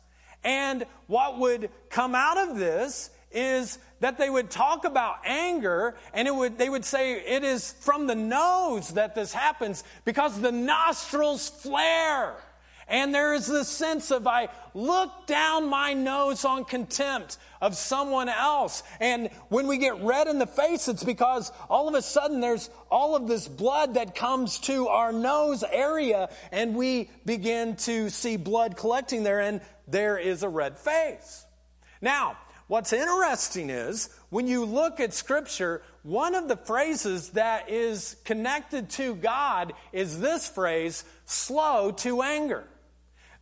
And 0.44 0.86
what 1.08 1.40
would 1.40 1.70
come 1.90 2.16
out 2.16 2.38
of 2.38 2.58
this 2.58 3.10
is 3.32 3.78
that 4.00 4.18
they 4.18 4.30
would 4.30 4.50
talk 4.50 4.86
about 4.86 5.18
anger 5.26 5.96
and 6.14 6.28
it 6.28 6.36
would, 6.36 6.58
they 6.58 6.70
would 6.70 6.86
say 6.86 7.14
it 7.14 7.44
is 7.44 7.72
from 7.80 8.08
the 8.08 8.16
nose 8.16 8.90
that 8.90 9.16
this 9.16 9.34
happens 9.34 9.84
because 10.06 10.40
the 10.42 10.52
nostrils 10.52 11.50
flare. 11.50 12.36
And 12.88 13.14
there 13.14 13.34
is 13.34 13.48
this 13.48 13.70
sense 13.70 14.12
of 14.12 14.28
I 14.28 14.50
look 14.74 15.28
down 15.28 15.70
my 15.70 15.94
nose 15.94 16.46
on 16.46 16.66
contempt 16.66 17.38
of 17.62 17.76
someone 17.76 18.28
else. 18.28 18.84
And 19.00 19.30
when 19.50 19.68
we 19.68 19.78
get 19.78 20.02
red 20.02 20.28
in 20.28 20.38
the 20.38 20.48
face, 20.48 20.88
it's 20.88 21.04
because 21.04 21.52
all 21.70 21.88
of 21.88 21.96
a 21.96 22.02
sudden 22.02 22.42
there's 22.42 22.70
all 22.92 23.16
of 23.16 23.28
this 23.28 23.48
blood 23.48 23.94
that 23.94 24.16
comes 24.16 24.60
to 24.60 24.90
our 24.90 25.14
nose 25.14 25.64
area 25.64 26.30
and 26.52 26.76
we 26.76 27.10
begin 27.26 27.76
to 27.78 28.10
see 28.10 28.38
blood 28.38 28.76
collecting 28.76 29.24
there 29.24 29.40
and 29.40 29.62
there 29.88 30.18
is 30.18 30.44
a 30.44 30.50
red 30.50 30.78
face. 30.78 31.46
Now, 32.02 32.38
what's 32.68 32.92
interesting 32.92 33.70
is 33.70 34.10
when 34.30 34.48
you 34.48 34.66
look 34.66 35.00
at 35.00 35.14
scripture, 35.14 35.82
one 36.04 36.36
of 36.36 36.50
the 36.50 36.58
phrases 36.58 37.30
that 37.30 37.70
is 37.70 38.18
connected 38.26 38.90
to 38.92 39.16
God 39.16 39.72
is 39.94 40.20
this 40.20 40.48
phrase, 40.48 41.06
slow 41.26 41.92
to 41.92 42.22
anger 42.22 42.66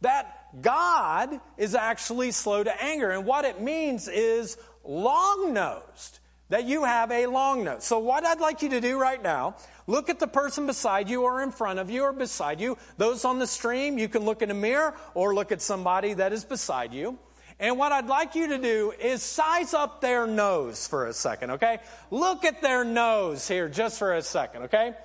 that 0.01 0.61
God 0.61 1.39
is 1.57 1.75
actually 1.75 2.31
slow 2.31 2.63
to 2.63 2.83
anger. 2.83 3.11
And 3.11 3.25
what 3.25 3.45
it 3.45 3.61
means 3.61 4.07
is 4.07 4.57
long 4.83 5.53
nosed, 5.53 6.19
that 6.49 6.65
you 6.65 6.83
have 6.83 7.11
a 7.11 7.27
long 7.27 7.63
nose. 7.63 7.85
So, 7.85 7.99
what 7.99 8.25
I'd 8.25 8.41
like 8.41 8.61
you 8.61 8.69
to 8.69 8.81
do 8.81 8.99
right 8.99 9.21
now, 9.21 9.55
look 9.87 10.09
at 10.09 10.19
the 10.19 10.27
person 10.27 10.65
beside 10.67 11.09
you 11.09 11.23
or 11.23 11.41
in 11.41 11.51
front 11.51 11.79
of 11.79 11.89
you 11.89 12.03
or 12.03 12.11
beside 12.11 12.59
you. 12.59 12.77
Those 12.97 13.23
on 13.23 13.39
the 13.39 13.47
stream, 13.47 13.97
you 13.97 14.09
can 14.09 14.25
look 14.25 14.41
in 14.41 14.51
a 14.51 14.55
mirror 14.55 14.93
or 15.13 15.33
look 15.33 15.51
at 15.51 15.61
somebody 15.61 16.13
that 16.15 16.33
is 16.33 16.43
beside 16.43 16.93
you. 16.93 17.17
And 17.59 17.77
what 17.77 17.91
I'd 17.91 18.07
like 18.07 18.33
you 18.33 18.47
to 18.47 18.57
do 18.57 18.91
is 18.99 19.21
size 19.21 19.75
up 19.75 20.01
their 20.01 20.25
nose 20.25 20.87
for 20.87 21.05
a 21.05 21.13
second, 21.13 21.51
okay? 21.51 21.77
Look 22.09 22.43
at 22.43 22.61
their 22.63 22.83
nose 22.83 23.47
here 23.47 23.69
just 23.69 23.99
for 23.99 24.15
a 24.15 24.21
second, 24.23 24.63
okay? 24.63 24.95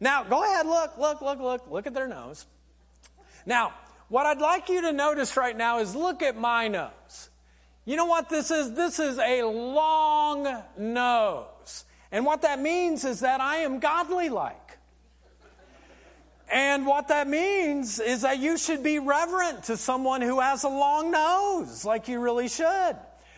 Now, 0.00 0.24
go 0.24 0.42
ahead, 0.42 0.66
look, 0.66 0.96
look, 0.96 1.20
look, 1.20 1.38
look, 1.40 1.70
look 1.70 1.86
at 1.86 1.92
their 1.92 2.08
nose. 2.08 2.46
Now, 3.44 3.74
what 4.08 4.26
I'd 4.26 4.38
like 4.38 4.68
you 4.68 4.82
to 4.82 4.92
notice 4.92 5.36
right 5.36 5.56
now 5.56 5.78
is 5.78 5.94
look 5.94 6.22
at 6.22 6.36
my 6.36 6.68
nose. 6.68 7.30
You 7.84 7.96
know 7.96 8.06
what 8.06 8.28
this 8.28 8.50
is? 8.50 8.72
This 8.74 8.98
is 8.98 9.18
a 9.18 9.42
long 9.42 10.62
nose. 10.76 11.84
And 12.10 12.24
what 12.24 12.42
that 12.42 12.60
means 12.60 13.04
is 13.04 13.20
that 13.20 13.40
I 13.40 13.58
am 13.58 13.78
godly 13.78 14.28
like. 14.28 14.78
And 16.48 16.86
what 16.86 17.08
that 17.08 17.26
means 17.26 17.98
is 17.98 18.22
that 18.22 18.38
you 18.38 18.56
should 18.56 18.82
be 18.82 18.98
reverent 19.00 19.64
to 19.64 19.76
someone 19.76 20.20
who 20.20 20.40
has 20.40 20.62
a 20.62 20.68
long 20.68 21.10
nose, 21.10 21.84
like 21.84 22.06
you 22.06 22.20
really 22.20 22.48
should. 22.48 22.96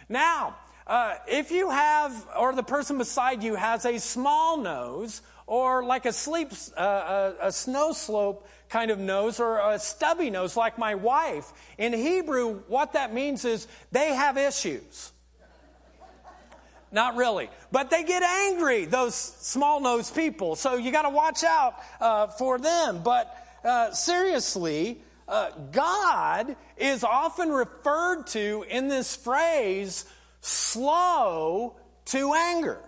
Now, 0.08 0.56
uh, 0.86 1.16
if 1.26 1.50
you 1.50 1.70
have, 1.70 2.26
or 2.38 2.54
the 2.54 2.62
person 2.62 2.98
beside 2.98 3.42
you 3.42 3.54
has 3.54 3.84
a 3.86 3.98
small 3.98 4.58
nose, 4.58 5.22
or 5.48 5.82
like 5.82 6.04
a 6.04 6.12
sleep, 6.12 6.52
uh, 6.76 7.32
a, 7.40 7.46
a 7.48 7.52
snow 7.52 7.92
slope 7.92 8.46
kind 8.68 8.90
of 8.90 8.98
nose, 8.98 9.40
or 9.40 9.58
a 9.58 9.78
stubby 9.78 10.28
nose, 10.28 10.56
like 10.56 10.76
my 10.76 10.94
wife, 10.94 11.52
in 11.78 11.94
Hebrew, 11.94 12.60
what 12.68 12.92
that 12.92 13.14
means 13.14 13.46
is 13.46 13.66
they 13.90 14.14
have 14.14 14.36
issues. 14.36 15.10
Not 16.92 17.16
really. 17.16 17.48
But 17.72 17.88
they 17.90 18.04
get 18.04 18.22
angry, 18.22 18.84
those 18.84 19.14
small 19.14 19.80
nosed 19.80 20.14
people. 20.14 20.54
So 20.54 20.76
you 20.76 20.92
got 20.92 21.02
to 21.02 21.10
watch 21.10 21.44
out 21.44 21.76
uh, 21.98 22.26
for 22.26 22.58
them. 22.58 23.02
But 23.02 23.34
uh, 23.64 23.92
seriously, 23.92 25.00
uh, 25.26 25.50
God 25.72 26.56
is 26.76 27.04
often 27.04 27.50
referred 27.50 28.26
to 28.28 28.64
in 28.68 28.88
this 28.88 29.16
phrase, 29.16 30.04
slow 30.42 31.76
to 32.06 32.34
anger. 32.34 32.80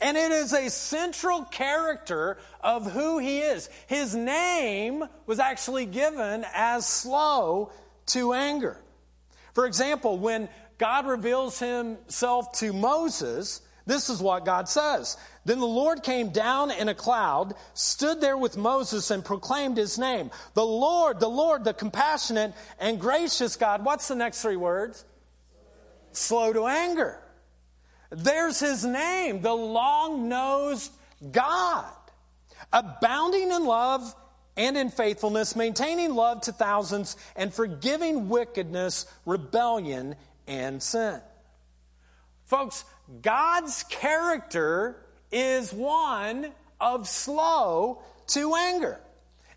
And 0.00 0.16
it 0.16 0.30
is 0.30 0.52
a 0.52 0.68
central 0.68 1.44
character 1.44 2.36
of 2.60 2.90
who 2.90 3.18
he 3.18 3.38
is. 3.38 3.70
His 3.86 4.14
name 4.14 5.04
was 5.24 5.38
actually 5.38 5.86
given 5.86 6.44
as 6.54 6.86
slow 6.86 7.72
to 8.06 8.34
anger. 8.34 8.78
For 9.54 9.66
example, 9.66 10.18
when 10.18 10.50
God 10.76 11.06
reveals 11.06 11.58
himself 11.58 12.52
to 12.52 12.74
Moses, 12.74 13.62
this 13.86 14.10
is 14.10 14.20
what 14.20 14.44
God 14.44 14.68
says. 14.68 15.16
Then 15.46 15.60
the 15.60 15.66
Lord 15.66 16.02
came 16.02 16.28
down 16.28 16.70
in 16.70 16.88
a 16.88 16.94
cloud, 16.94 17.54
stood 17.72 18.20
there 18.20 18.36
with 18.36 18.56
Moses, 18.56 19.10
and 19.10 19.24
proclaimed 19.24 19.78
his 19.78 19.96
name. 19.96 20.30
The 20.54 20.66
Lord, 20.66 21.20
the 21.20 21.30
Lord, 21.30 21.64
the 21.64 21.72
compassionate 21.72 22.52
and 22.78 23.00
gracious 23.00 23.56
God. 23.56 23.84
What's 23.84 24.08
the 24.08 24.16
next 24.16 24.42
three 24.42 24.56
words? 24.56 25.04
Slow 26.12 26.52
to 26.52 26.66
anger. 26.66 27.22
There's 28.10 28.60
his 28.60 28.84
name, 28.84 29.42
the 29.42 29.54
long 29.54 30.28
nosed 30.28 30.92
God. 31.32 31.92
Abounding 32.72 33.50
in 33.50 33.64
love 33.64 34.14
and 34.56 34.76
in 34.76 34.90
faithfulness, 34.90 35.54
maintaining 35.54 36.14
love 36.14 36.42
to 36.42 36.52
thousands, 36.52 37.16
and 37.36 37.52
forgiving 37.52 38.28
wickedness, 38.28 39.06
rebellion, 39.26 40.16
and 40.46 40.82
sin. 40.82 41.20
Folks, 42.46 42.84
God's 43.22 43.82
character 43.84 44.96
is 45.30 45.72
one 45.72 46.52
of 46.80 47.08
slow 47.08 48.02
to 48.28 48.54
anger. 48.54 49.00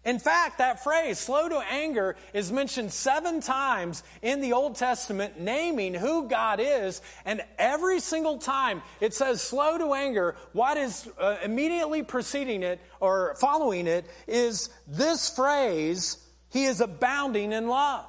In 0.06 0.18
fact, 0.18 0.60
that 0.60 0.82
phrase, 0.82 1.20
slow 1.20 1.50
to 1.50 1.60
anger, 1.70 2.15
is 2.34 2.51
mentioned 2.53 2.94
seven 2.94 3.41
times 3.41 4.01
in 4.22 4.39
the 4.39 4.53
Old 4.53 4.75
Testament, 4.75 5.39
naming 5.39 5.94
who 5.94 6.29
God 6.29 6.60
is. 6.62 7.01
And 7.25 7.41
every 7.58 8.00
single 8.00 8.38
time 8.38 8.82
it 9.01 9.13
says 9.13 9.41
slow 9.41 9.77
to 9.77 9.94
anger, 9.94 10.38
what 10.53 10.77
is 10.77 11.10
uh, 11.20 11.38
immediately 11.44 12.01
preceding 12.01 12.63
it 12.63 12.79
or 13.01 13.36
following 13.41 13.88
it 13.88 14.06
is 14.25 14.70
this 14.88 15.29
phrase, 15.29 16.18
He 16.50 16.63
is 16.63 16.79
abounding 16.79 17.51
in 17.51 17.68
love. 17.68 18.06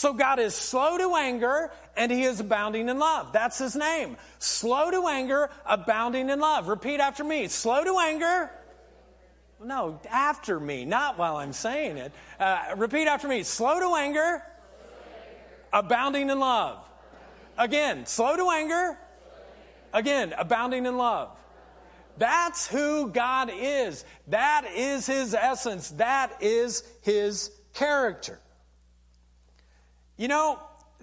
So 0.00 0.14
God 0.14 0.38
is 0.38 0.54
slow 0.54 0.96
to 0.96 1.14
anger 1.14 1.70
and 1.94 2.10
he 2.10 2.22
is 2.22 2.40
abounding 2.40 2.88
in 2.88 2.98
love. 2.98 3.34
That's 3.34 3.58
his 3.58 3.76
name. 3.76 4.16
Slow 4.38 4.90
to 4.90 5.06
anger, 5.06 5.50
abounding 5.66 6.30
in 6.30 6.40
love. 6.40 6.68
Repeat 6.68 7.00
after 7.00 7.22
me. 7.22 7.48
Slow 7.48 7.84
to 7.84 7.98
anger. 7.98 8.50
No, 9.62 10.00
after 10.10 10.58
me, 10.58 10.86
not 10.86 11.18
while 11.18 11.36
I'm 11.36 11.52
saying 11.52 11.98
it. 11.98 12.12
Uh, 12.38 12.74
repeat 12.76 13.06
after 13.06 13.28
me. 13.28 13.42
Slow 13.42 13.78
to 13.78 13.94
anger, 13.94 14.42
abounding 15.72 16.30
in 16.30 16.38
love. 16.38 16.78
Again, 17.58 18.06
slow 18.06 18.36
to 18.36 18.50
anger. 18.50 18.98
Again, 19.92 20.32
abounding 20.38 20.86
in 20.86 20.96
love. 20.96 21.30
That's 22.16 22.66
who 22.66 23.10
God 23.10 23.50
is. 23.52 24.04
That 24.28 24.66
is 24.74 25.06
his 25.06 25.34
essence. 25.34 25.90
That 25.90 26.38
is 26.40 26.82
his 27.02 27.50
character. 27.74 28.38
You 30.16 30.28
know, 30.28 30.58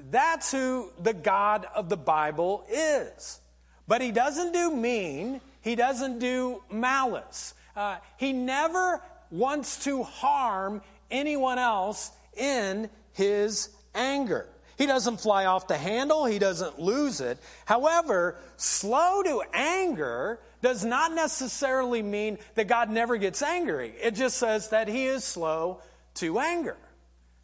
that's 0.09 0.51
who 0.51 0.91
the 1.01 1.13
God 1.13 1.67
of 1.75 1.89
the 1.89 1.97
Bible 1.97 2.65
is. 2.71 3.39
But 3.87 4.01
he 4.01 4.11
doesn't 4.11 4.51
do 4.51 4.75
mean, 4.75 5.41
he 5.61 5.75
doesn't 5.75 6.19
do 6.19 6.63
malice. 6.71 7.53
Uh, 7.77 7.97
he 8.17 8.33
never 8.33 9.01
wants 9.29 9.83
to 9.83 10.01
harm 10.01 10.81
anyone 11.11 11.59
else 11.59 12.11
in 12.35 12.89
his 13.13 13.69
anger. 13.93 14.47
He 14.79 14.87
doesn't 14.87 15.21
fly 15.21 15.45
off 15.45 15.67
the 15.67 15.77
handle, 15.77 16.25
he 16.25 16.39
doesn't 16.39 16.79
lose 16.79 17.21
it. 17.21 17.37
However, 17.65 18.35
slow 18.57 19.21
to 19.21 19.43
anger 19.53 20.39
does 20.63 20.83
not 20.83 21.13
necessarily 21.13 22.01
mean 22.01 22.39
that 22.55 22.67
God 22.67 22.89
never 22.89 23.17
gets 23.17 23.43
angry. 23.43 23.93
It 24.01 24.15
just 24.15 24.37
says 24.37 24.69
that 24.69 24.87
he 24.87 25.05
is 25.05 25.23
slow 25.23 25.81
to 26.15 26.39
anger. 26.39 26.77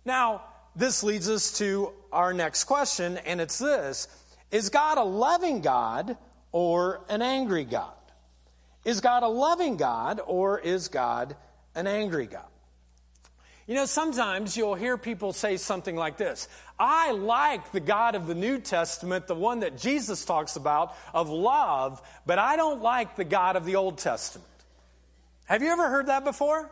Now, 0.04 0.42
this 0.75 1.04
leads 1.04 1.30
us 1.30 1.60
to 1.60 1.94
our 2.12 2.34
next 2.34 2.63
question, 2.63 3.18
and 3.18 3.40
it's 3.40 3.60
this 3.60 4.08
Is 4.50 4.70
God 4.70 4.98
a 4.98 5.04
loving 5.04 5.62
God 5.62 6.18
or 6.52 7.02
an 7.08 7.22
angry 7.22 7.66
God? 7.66 7.94
Is 8.86 9.02
God 9.02 9.24
a 9.24 9.28
loving 9.28 9.78
God 9.78 10.20
or 10.25 10.60
is 10.60 10.88
God 10.88 11.36
an 11.75 11.88
angry 11.88 12.28
God? 12.28 12.46
You 13.66 13.75
know, 13.75 13.86
sometimes 13.86 14.58
you'll 14.58 14.75
hear 14.75 14.98
people 14.98 15.32
say 15.32 15.56
something 15.56 15.96
like 15.96 16.18
this 16.18 16.48
I 16.80 17.12
like 17.12 17.72
the 17.72 17.80
God 17.80 18.16
of 18.16 18.28
the 18.28 18.36
New 18.36 18.60
Testament, 18.60 19.28
the 19.28 19.36
one 19.36 19.62
that 19.62 19.78
Jesus 19.78 20.25
talks 20.25 20.56
about, 20.56 20.96
of 21.13 21.30
love, 21.30 22.02
but 22.25 22.40
I 22.40 22.56
don't 22.58 22.82
like 22.82 23.16
the 23.16 23.24
God 23.24 23.56
of 23.56 23.66
the 23.66 23.75
Old 23.75 23.98
Testament. 23.98 24.50
Have 25.46 25.62
you 25.62 25.70
ever 25.70 25.90
heard 25.90 26.08
that 26.08 26.24
before? 26.24 26.70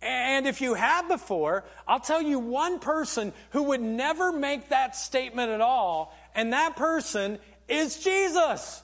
And 0.00 0.48
if 0.48 0.60
you 0.60 0.74
have 0.74 1.06
before, 1.06 1.62
I'll 1.86 2.00
tell 2.00 2.20
you 2.20 2.40
one 2.40 2.80
person 2.80 3.32
who 3.50 3.64
would 3.64 3.80
never 3.80 4.32
make 4.32 4.70
that 4.70 4.96
statement 4.96 5.50
at 5.50 5.60
all, 5.60 6.12
and 6.34 6.52
that 6.52 6.74
person 6.74 7.38
is 7.68 8.02
Jesus. 8.02 8.82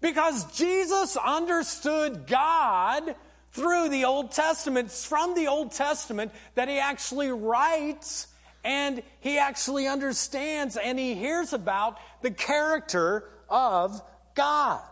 Because 0.00 0.44
Jesus 0.56 1.16
understood 1.16 2.26
God 2.26 3.14
through 3.52 3.88
the 3.88 4.04
Old 4.04 4.32
Testament. 4.32 4.88
It's 4.88 5.04
from 5.04 5.34
the 5.34 5.48
Old 5.48 5.72
Testament 5.72 6.32
that 6.54 6.68
he 6.68 6.78
actually 6.78 7.28
writes 7.28 8.28
and 8.64 9.02
he 9.20 9.38
actually 9.38 9.86
understands 9.86 10.76
and 10.76 10.98
he 10.98 11.14
hears 11.14 11.52
about 11.52 11.98
the 12.22 12.30
character 12.30 13.24
of 13.48 14.00
God. 14.34 14.82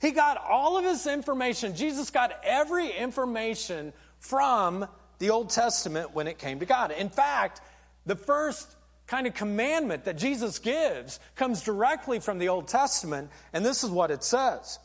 He 0.00 0.12
got 0.12 0.38
all 0.38 0.78
of 0.78 0.84
his 0.84 1.06
information. 1.06 1.76
Jesus 1.76 2.10
got 2.10 2.32
every 2.42 2.90
information 2.90 3.92
from 4.18 4.86
the 5.18 5.30
Old 5.30 5.50
Testament 5.50 6.14
when 6.14 6.26
it 6.26 6.38
came 6.38 6.60
to 6.60 6.66
God. 6.66 6.90
In 6.90 7.10
fact, 7.10 7.60
the 8.06 8.16
first 8.16 8.74
kind 9.10 9.26
of 9.26 9.34
commandment 9.34 10.04
that 10.04 10.16
Jesus 10.16 10.60
gives 10.60 11.18
comes 11.34 11.62
directly 11.62 12.20
from 12.20 12.38
the 12.38 12.48
Old 12.48 12.68
Testament, 12.68 13.28
and 13.52 13.66
this 13.66 13.82
is 13.82 13.90
what 13.90 14.12
it 14.12 14.22
says 14.22 14.78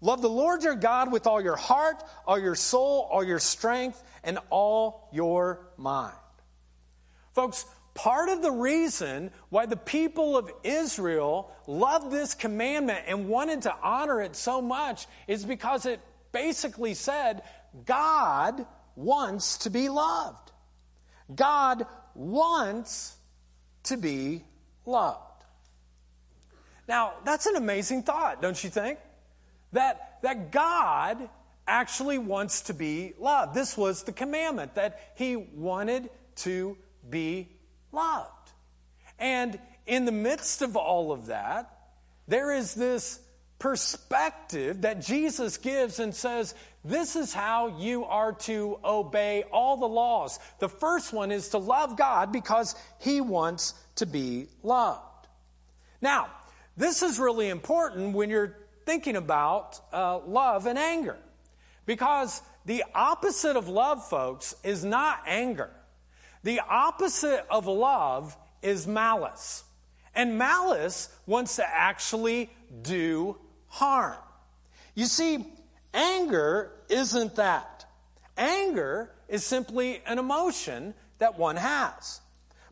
Love 0.00 0.22
the 0.22 0.30
Lord 0.30 0.62
your 0.62 0.74
God 0.74 1.12
with 1.12 1.26
all 1.26 1.40
your 1.40 1.56
heart, 1.56 2.02
all 2.26 2.38
your 2.38 2.54
soul, 2.54 3.06
all 3.12 3.22
your 3.22 3.38
strength, 3.38 4.02
and 4.24 4.38
all 4.50 5.08
your 5.12 5.68
mind. 5.76 6.16
Folks, 7.34 7.66
part 7.94 8.30
of 8.30 8.40
the 8.40 8.50
reason 8.50 9.30
why 9.50 9.66
the 9.66 9.76
people 9.76 10.38
of 10.38 10.50
Israel 10.64 11.50
loved 11.66 12.10
this 12.10 12.32
commandment 12.34 13.04
and 13.06 13.28
wanted 13.28 13.62
to 13.62 13.74
honor 13.82 14.22
it 14.22 14.36
so 14.36 14.62
much 14.62 15.06
is 15.28 15.44
because 15.44 15.84
it 15.84 16.00
basically 16.32 16.94
said 16.94 17.42
God 17.84 18.66
wants 18.94 19.58
to 19.58 19.70
be 19.70 19.90
loved. 19.90 20.50
God 21.34 21.86
wants 22.14 23.15
to 23.86 23.96
be 23.96 24.44
loved. 24.84 25.20
Now, 26.88 27.14
that's 27.24 27.46
an 27.46 27.56
amazing 27.56 28.02
thought, 28.04 28.40
don't 28.40 28.62
you 28.62 28.70
think? 28.70 28.98
That, 29.72 30.18
that 30.22 30.52
God 30.52 31.28
actually 31.66 32.18
wants 32.18 32.62
to 32.62 32.74
be 32.74 33.14
loved. 33.18 33.54
This 33.54 33.76
was 33.76 34.04
the 34.04 34.12
commandment 34.12 34.76
that 34.76 35.12
he 35.16 35.36
wanted 35.36 36.10
to 36.36 36.76
be 37.10 37.48
loved. 37.92 38.30
And 39.18 39.58
in 39.86 40.04
the 40.04 40.12
midst 40.12 40.62
of 40.62 40.76
all 40.76 41.12
of 41.12 41.26
that, 41.26 41.72
there 42.28 42.52
is 42.52 42.74
this 42.74 43.20
perspective 43.58 44.82
that 44.82 45.00
Jesus 45.00 45.56
gives 45.56 45.98
and 45.98 46.14
says, 46.14 46.54
this 46.86 47.16
is 47.16 47.34
how 47.34 47.78
you 47.78 48.04
are 48.04 48.32
to 48.32 48.78
obey 48.84 49.44
all 49.50 49.76
the 49.76 49.88
laws. 49.88 50.38
The 50.60 50.68
first 50.68 51.12
one 51.12 51.32
is 51.32 51.48
to 51.50 51.58
love 51.58 51.96
God 51.96 52.32
because 52.32 52.76
He 53.00 53.20
wants 53.20 53.74
to 53.96 54.06
be 54.06 54.46
loved. 54.62 55.02
Now, 56.00 56.28
this 56.76 57.02
is 57.02 57.18
really 57.18 57.48
important 57.48 58.14
when 58.14 58.30
you're 58.30 58.56
thinking 58.84 59.16
about 59.16 59.80
uh, 59.92 60.18
love 60.18 60.66
and 60.66 60.78
anger 60.78 61.16
because 61.86 62.40
the 62.66 62.84
opposite 62.94 63.56
of 63.56 63.68
love, 63.68 64.08
folks, 64.08 64.54
is 64.62 64.84
not 64.84 65.22
anger. 65.26 65.70
The 66.44 66.60
opposite 66.68 67.44
of 67.50 67.66
love 67.66 68.36
is 68.62 68.86
malice. 68.86 69.64
And 70.14 70.38
malice 70.38 71.08
wants 71.26 71.56
to 71.56 71.68
actually 71.68 72.50
do 72.82 73.38
harm. 73.66 74.16
You 74.94 75.06
see, 75.06 75.44
anger 75.96 76.70
isn't 76.88 77.34
that. 77.36 77.84
Anger 78.36 79.10
is 79.28 79.44
simply 79.44 80.00
an 80.06 80.18
emotion 80.18 80.94
that 81.18 81.38
one 81.38 81.56
has. 81.56 82.20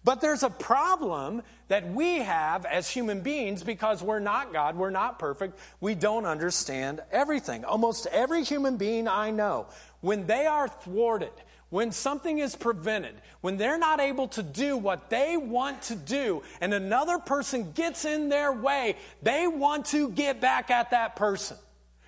But 0.05 0.21
there's 0.21 0.43
a 0.43 0.51
problem 0.51 1.43
that 1.69 1.89
we 1.89 2.19
have 2.19 2.67
as 2.67 2.89
human 2.91 3.23
beings 3.23 3.63
because 3.63 4.03
we're 4.03 4.19
not 4.19 4.53
God, 4.53 4.77
we're 4.77 4.91
not 4.91 5.19
perfect, 5.19 5.59
we 5.81 5.95
don't 5.95 6.27
understand 6.27 7.01
everything. 7.11 7.65
Almost 7.65 8.07
every 8.13 8.45
human 8.45 8.77
being 8.77 9.09
I 9.09 9.31
know, 9.31 9.67
when 10.03 10.27
they 10.27 10.45
are 10.45 10.69
thwarted, 10.69 11.33
when 11.71 11.91
something 11.91 12.39
is 12.39 12.55
prevented, 12.55 13.15
when 13.41 13.57
they're 13.57 13.79
not 13.79 13.99
able 13.99 14.29
to 14.29 14.43
do 14.43 14.77
what 14.77 15.09
they 15.09 15.39
want 15.39 15.81
to 15.83 15.97
do, 15.97 16.43
and 16.61 16.75
another 16.75 17.19
person 17.19 17.73
gets 17.73 18.05
in 18.05 18.29
their 18.29 18.53
way, 18.53 18.97
they 19.23 19.47
want 19.47 19.87
to 19.87 20.11
get 20.11 20.41
back 20.41 20.71
at 20.71 20.91
that 20.91 21.17
person, 21.17 21.57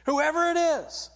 whoever 0.07 0.51
it 0.51 0.57
is. 0.57 1.11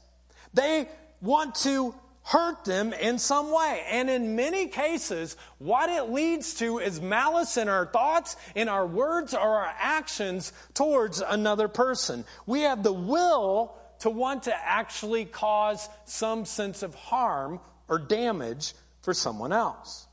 They 0.52 0.88
want 1.22 1.54
to 1.56 1.94
hurt 2.24 2.64
them 2.64 2.92
in 2.92 3.18
some 3.18 3.50
way. 3.50 3.82
And 3.88 4.10
in 4.10 4.36
many 4.36 4.66
cases, 4.66 5.36
what 5.58 5.88
it 5.88 6.10
leads 6.10 6.54
to 6.54 6.78
is 6.78 7.00
malice 7.00 7.56
in 7.56 7.68
our 7.68 7.86
thoughts, 7.86 8.36
in 8.54 8.68
our 8.68 8.86
words, 8.86 9.32
or 9.32 9.40
our 9.40 9.74
actions 9.78 10.52
towards 10.74 11.20
another 11.20 11.66
person. 11.66 12.24
We 12.46 12.60
have 12.60 12.82
the 12.82 12.92
will 12.92 13.74
to 14.00 14.10
want 14.10 14.44
to 14.44 14.54
actually 14.54 15.24
cause 15.24 15.88
some 16.04 16.44
sense 16.44 16.82
of 16.82 16.94
harm 16.94 17.60
or 17.88 17.98
damage 17.98 18.74
for 19.02 19.14
someone 19.14 19.52
else. 19.52 20.06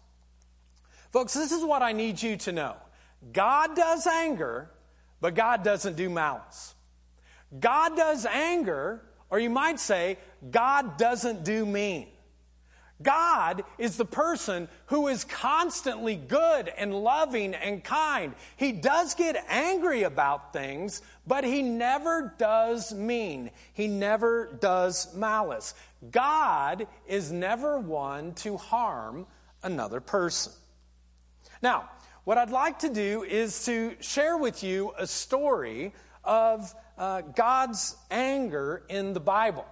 Folks, 1.12 1.34
this 1.34 1.52
is 1.52 1.64
what 1.64 1.82
I 1.82 1.92
need 1.92 2.22
you 2.22 2.38
to 2.38 2.52
know 2.52 2.76
God 3.32 3.76
does 3.76 4.08
anger, 4.08 4.70
but 5.22 5.36
God 5.36 5.64
doesn't 5.64 5.96
do 5.96 6.10
malice. 6.10 6.74
God 7.58 7.96
does 7.96 8.26
anger, 8.26 9.02
or 9.30 9.40
you 9.40 9.50
might 9.50 9.80
say, 9.80 10.18
God 10.50 10.98
doesn't 10.98 11.44
do 11.44 11.66
mean. 11.66 12.08
God 13.02 13.64
is 13.78 13.98
the 13.98 14.06
person 14.06 14.68
who 14.88 15.08
is 15.08 15.24
constantly 15.24 16.16
good 16.16 16.68
and 16.68 16.94
loving 16.94 17.54
and 17.54 17.84
kind. 17.84 18.34
He 18.56 18.72
does 18.72 19.14
get 19.14 19.44
angry 19.48 20.04
about 20.04 20.52
things, 20.52 21.04
but 21.28 21.44
he 21.44 21.62
never 21.62 22.34
does 22.40 22.94
mean. 22.94 23.52
He 23.74 23.88
never 23.88 24.58
does 24.60 25.14
malice. 25.14 25.76
God 26.10 26.88
is 27.08 27.32
never 27.32 27.78
one 27.80 28.34
to 28.36 28.58
harm 28.58 29.28
another 29.62 30.02
person. 30.02 30.54
Now, 31.62 31.90
what 32.24 32.38
I'd 32.38 32.50
like 32.50 32.80
to 32.80 32.90
do 32.90 33.24
is 33.24 33.66
to 33.66 33.96
share 34.00 34.38
with 34.38 34.64
you 34.64 34.94
a 34.98 35.06
story 35.06 35.94
of 36.24 36.74
uh, 36.98 37.22
God's 37.22 37.96
anger 38.10 38.84
in 38.90 39.14
the 39.14 39.20
Bible 39.20 39.66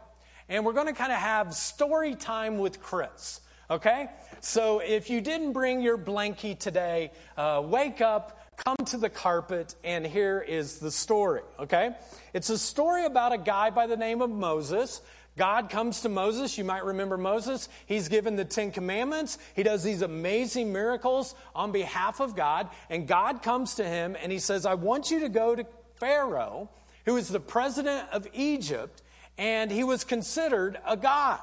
and 0.48 0.66
we're 0.66 0.74
going 0.74 0.88
to 0.88 0.94
kind 0.94 1.12
of 1.12 1.18
have 1.18 1.54
story 1.54 2.16
time 2.16 2.58
with 2.60 2.82
Chris. 2.82 3.42
Okay? 3.70 4.08
So 4.42 4.80
if 4.80 5.10
you 5.10 5.22
didn't 5.22 5.54
bring 5.54 5.82
your 5.82 5.98
blankie 5.98 6.58
today, 6.58 7.12
uh, 7.36 7.64
wake 7.66 8.00
up, 8.00 8.40
come 8.64 8.78
to 8.88 8.98
the 8.98 9.10
carpet, 9.10 9.76
and 9.84 10.06
here 10.06 10.40
is 10.40 10.78
the 10.78 10.92
story. 10.92 11.42
Okay? 11.60 11.96
It's 12.34 12.50
a 12.52 12.60
story 12.60 13.06
about 13.06 13.34
a 13.34 13.40
guy 13.40 13.72
by 13.72 13.88
the 13.88 13.98
name 13.98 14.22
of 14.22 14.30
Moses. 14.30 15.02
God 15.36 15.70
comes 15.70 16.02
to 16.02 16.10
Moses. 16.10 16.58
You 16.60 16.64
might 16.64 16.86
remember 16.86 17.18
Moses. 17.18 17.68
He's 17.88 18.08
given 18.08 18.36
the 18.36 18.46
Ten 18.46 18.72
Commandments. 18.72 19.40
He 19.56 19.64
does 19.64 19.84
these 19.84 20.04
amazing 20.04 20.72
miracles 20.72 21.34
on 21.56 21.72
behalf 21.72 22.20
of 22.20 22.36
God. 22.36 22.70
And 22.90 23.08
God 23.08 23.42
comes 23.42 23.76
to 23.76 23.84
him 23.84 24.16
and 24.22 24.32
he 24.32 24.40
says, 24.40 24.66
I 24.66 24.76
want 24.76 25.10
you 25.10 25.22
to 25.22 25.30
go 25.30 25.56
to 25.56 25.66
Pharaoh, 25.96 26.70
who 27.06 27.18
is 27.18 27.30
the 27.30 27.40
president 27.40 28.08
of 28.12 28.28
Egypt, 28.34 29.02
and 29.38 29.72
he 29.72 29.84
was 29.84 30.04
considered 30.04 30.78
a 30.86 30.98
god. 30.98 31.40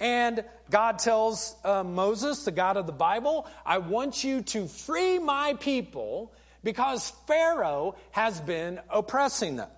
And 0.00 0.44
God 0.70 0.98
tells 0.98 1.54
uh, 1.64 1.84
Moses, 1.84 2.44
the 2.44 2.50
God 2.50 2.76
of 2.76 2.86
the 2.86 2.92
Bible, 2.92 3.46
I 3.64 3.78
want 3.78 4.24
you 4.24 4.42
to 4.42 4.66
free 4.66 5.18
my 5.18 5.54
people 5.54 6.32
because 6.62 7.10
Pharaoh 7.26 7.94
has 8.10 8.40
been 8.40 8.80
oppressing 8.90 9.56
them. 9.56 9.68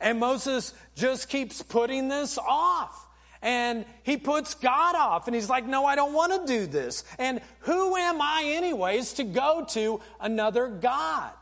And 0.00 0.18
Moses 0.18 0.72
just 0.94 1.28
keeps 1.28 1.60
putting 1.62 2.08
this 2.08 2.38
off. 2.38 3.06
And 3.42 3.84
he 4.04 4.16
puts 4.16 4.54
God 4.54 4.94
off 4.94 5.26
and 5.26 5.34
he's 5.34 5.50
like, 5.50 5.66
No, 5.66 5.84
I 5.84 5.96
don't 5.96 6.12
want 6.12 6.46
to 6.46 6.52
do 6.52 6.66
this. 6.66 7.04
And 7.18 7.40
who 7.60 7.96
am 7.96 8.22
I, 8.22 8.44
anyways, 8.46 9.14
to 9.14 9.24
go 9.24 9.66
to 9.70 10.00
another 10.20 10.68
God? 10.68 11.32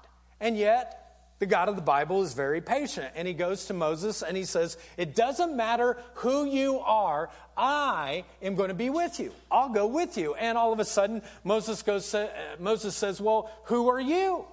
And 0.40 0.56
yet, 0.56 0.99
the 1.40 1.46
God 1.46 1.70
of 1.70 1.74
the 1.74 1.82
Bible 1.82 2.22
is 2.22 2.34
very 2.34 2.60
patient. 2.60 3.12
And 3.16 3.26
he 3.26 3.34
goes 3.34 3.64
to 3.64 3.74
Moses 3.74 4.22
and 4.22 4.36
he 4.36 4.44
says, 4.44 4.76
It 4.96 5.16
doesn't 5.16 5.56
matter 5.56 5.96
who 6.14 6.44
you 6.44 6.78
are, 6.80 7.30
I 7.56 8.24
am 8.42 8.54
going 8.54 8.68
to 8.68 8.74
be 8.74 8.90
with 8.90 9.18
you. 9.18 9.32
I'll 9.50 9.70
go 9.70 9.86
with 9.86 10.16
you. 10.16 10.34
And 10.34 10.56
all 10.56 10.72
of 10.72 10.78
a 10.78 10.84
sudden, 10.84 11.22
Moses, 11.42 11.82
goes, 11.82 12.14
uh, 12.14 12.28
Moses 12.58 12.94
says, 12.94 13.20
Well, 13.20 13.50
who 13.64 13.88
are 13.88 14.00
you? 14.00 14.44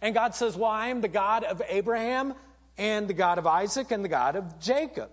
And 0.00 0.14
God 0.14 0.34
says, 0.34 0.56
Well, 0.56 0.70
I 0.70 0.88
am 0.88 1.00
the 1.00 1.08
God 1.08 1.42
of 1.42 1.60
Abraham 1.68 2.34
and 2.78 3.08
the 3.08 3.14
God 3.14 3.38
of 3.38 3.46
Isaac 3.46 3.90
and 3.90 4.04
the 4.04 4.08
God 4.08 4.36
of 4.36 4.60
Jacob. 4.60 5.10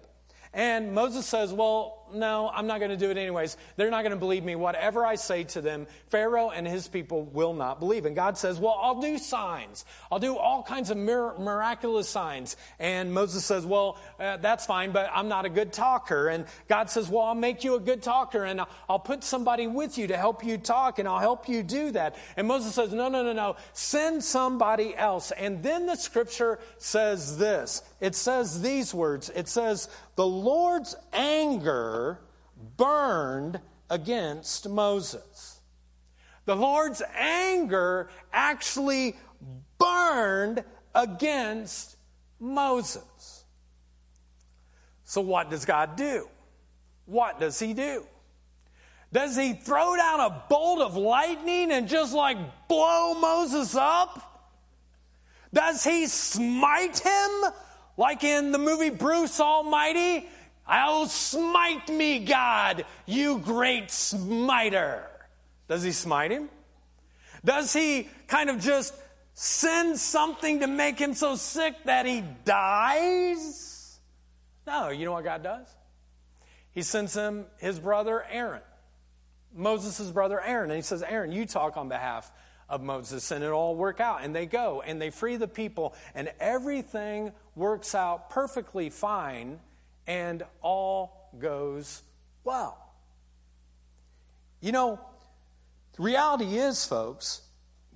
And 0.53 0.93
Moses 0.93 1.25
says, 1.25 1.51
Well, 1.51 2.04
no, 2.13 2.51
I'm 2.53 2.67
not 2.67 2.79
going 2.79 2.91
to 2.91 2.97
do 2.97 3.09
it 3.09 3.17
anyways. 3.17 3.57
They're 3.75 3.89
not 3.89 4.01
going 4.03 4.11
to 4.11 4.19
believe 4.19 4.43
me. 4.43 4.55
Whatever 4.55 5.05
I 5.05 5.15
say 5.15 5.43
to 5.45 5.61
them, 5.61 5.87
Pharaoh 6.09 6.49
and 6.49 6.67
his 6.67 6.87
people 6.87 7.23
will 7.25 7.53
not 7.53 7.79
believe. 7.79 8.05
And 8.05 8.15
God 8.15 8.37
says, 8.37 8.59
Well, 8.59 8.77
I'll 8.81 9.01
do 9.01 9.17
signs. 9.17 9.85
I'll 10.11 10.19
do 10.19 10.37
all 10.37 10.63
kinds 10.63 10.89
of 10.89 10.97
mir- 10.97 11.37
miraculous 11.37 12.07
signs. 12.07 12.57
And 12.79 13.13
Moses 13.13 13.45
says, 13.45 13.65
Well, 13.65 13.97
uh, 14.19 14.37
that's 14.37 14.65
fine, 14.65 14.91
but 14.91 15.09
I'm 15.13 15.27
not 15.27 15.45
a 15.45 15.49
good 15.49 15.73
talker. 15.73 16.27
And 16.27 16.45
God 16.67 16.89
says, 16.89 17.09
Well, 17.09 17.23
I'll 17.23 17.35
make 17.35 17.63
you 17.63 17.75
a 17.75 17.79
good 17.79 18.01
talker 18.01 18.43
and 18.45 18.61
I'll 18.89 18.99
put 18.99 19.23
somebody 19.23 19.67
with 19.67 19.97
you 19.97 20.07
to 20.07 20.17
help 20.17 20.43
you 20.43 20.57
talk 20.57 20.99
and 20.99 21.07
I'll 21.07 21.19
help 21.19 21.49
you 21.49 21.63
do 21.63 21.91
that. 21.91 22.15
And 22.37 22.47
Moses 22.47 22.75
says, 22.75 22.93
No, 22.93 23.09
no, 23.09 23.23
no, 23.23 23.33
no. 23.33 23.55
Send 23.73 24.23
somebody 24.23 24.95
else. 24.95 25.31
And 25.31 25.63
then 25.63 25.85
the 25.85 25.95
scripture 25.95 26.59
says 26.77 27.37
this 27.37 27.81
it 27.99 28.15
says 28.15 28.61
these 28.61 28.93
words 28.93 29.31
it 29.35 29.47
says, 29.47 29.89
The 30.15 30.27
Lord's 30.27 30.95
anger 31.13 31.94
burned 32.77 33.59
against 33.89 34.67
Moses. 34.69 35.59
The 36.45 36.55
Lord's 36.55 37.01
anger 37.15 38.09
actually 38.31 39.15
burned 39.79 40.63
against 40.93 41.97
Moses. 42.39 43.43
So, 45.03 45.21
what 45.21 45.49
does 45.49 45.65
God 45.65 45.95
do? 45.95 46.27
What 47.05 47.39
does 47.39 47.59
He 47.59 47.73
do? 47.73 48.05
Does 49.11 49.35
He 49.35 49.53
throw 49.53 49.95
down 49.95 50.19
a 50.19 50.43
bolt 50.49 50.81
of 50.81 50.95
lightning 50.95 51.71
and 51.71 51.87
just 51.87 52.13
like 52.13 52.37
blow 52.67 53.13
Moses 53.13 53.75
up? 53.75 54.51
Does 55.53 55.83
He 55.83 56.07
smite 56.07 56.99
him 56.99 57.31
like 57.97 58.23
in 58.23 58.51
the 58.51 58.57
movie 58.57 58.89
Bruce 58.89 59.39
Almighty? 59.39 60.27
I'll 60.67 61.07
smite 61.07 61.89
me, 61.89 62.19
God, 62.19 62.85
you 63.05 63.39
great 63.39 63.91
smiter. 63.91 65.07
Does 65.67 65.83
he 65.83 65.91
smite 65.91 66.31
him? 66.31 66.49
Does 67.43 67.71
he 67.73 68.09
kind 68.27 68.49
of 68.49 68.59
just 68.59 68.95
send 69.33 69.99
something 69.99 70.61
to 70.61 70.67
make 70.67 70.97
him 70.97 71.13
so 71.13 71.35
sick 71.35 71.75
that 71.85 72.05
he 72.05 72.23
dies? 72.43 73.99
No, 74.65 74.89
you 74.89 75.05
know 75.05 75.11
what 75.11 75.23
God 75.23 75.43
does? 75.43 75.67
He 76.71 76.81
sends 76.81 77.13
him 77.13 77.45
his 77.57 77.79
brother 77.79 78.25
Aaron, 78.29 78.61
Moses' 79.53 80.09
brother 80.11 80.41
Aaron, 80.41 80.71
and 80.71 80.77
he 80.77 80.81
says, 80.81 81.03
Aaron, 81.03 81.31
you 81.31 81.45
talk 81.45 81.77
on 81.77 81.87
behalf 81.87 82.31
of 82.67 82.81
Moses, 82.81 83.29
and 83.29 83.43
it'll 83.43 83.59
all 83.59 83.75
work 83.75 83.99
out. 83.99 84.23
And 84.23 84.35
they 84.35 84.47
go 84.47 84.81
and 84.81 84.99
they 84.99 85.11
free 85.11 85.35
the 85.35 85.47
people, 85.47 85.93
and 86.15 86.31
everything 86.39 87.31
works 87.55 87.93
out 87.93 88.31
perfectly 88.31 88.89
fine 88.89 89.59
and 90.07 90.43
all 90.61 91.29
goes 91.39 92.01
well. 92.43 92.93
You 94.61 94.71
know, 94.71 94.99
the 95.95 96.03
reality 96.03 96.57
is, 96.57 96.85
folks, 96.85 97.41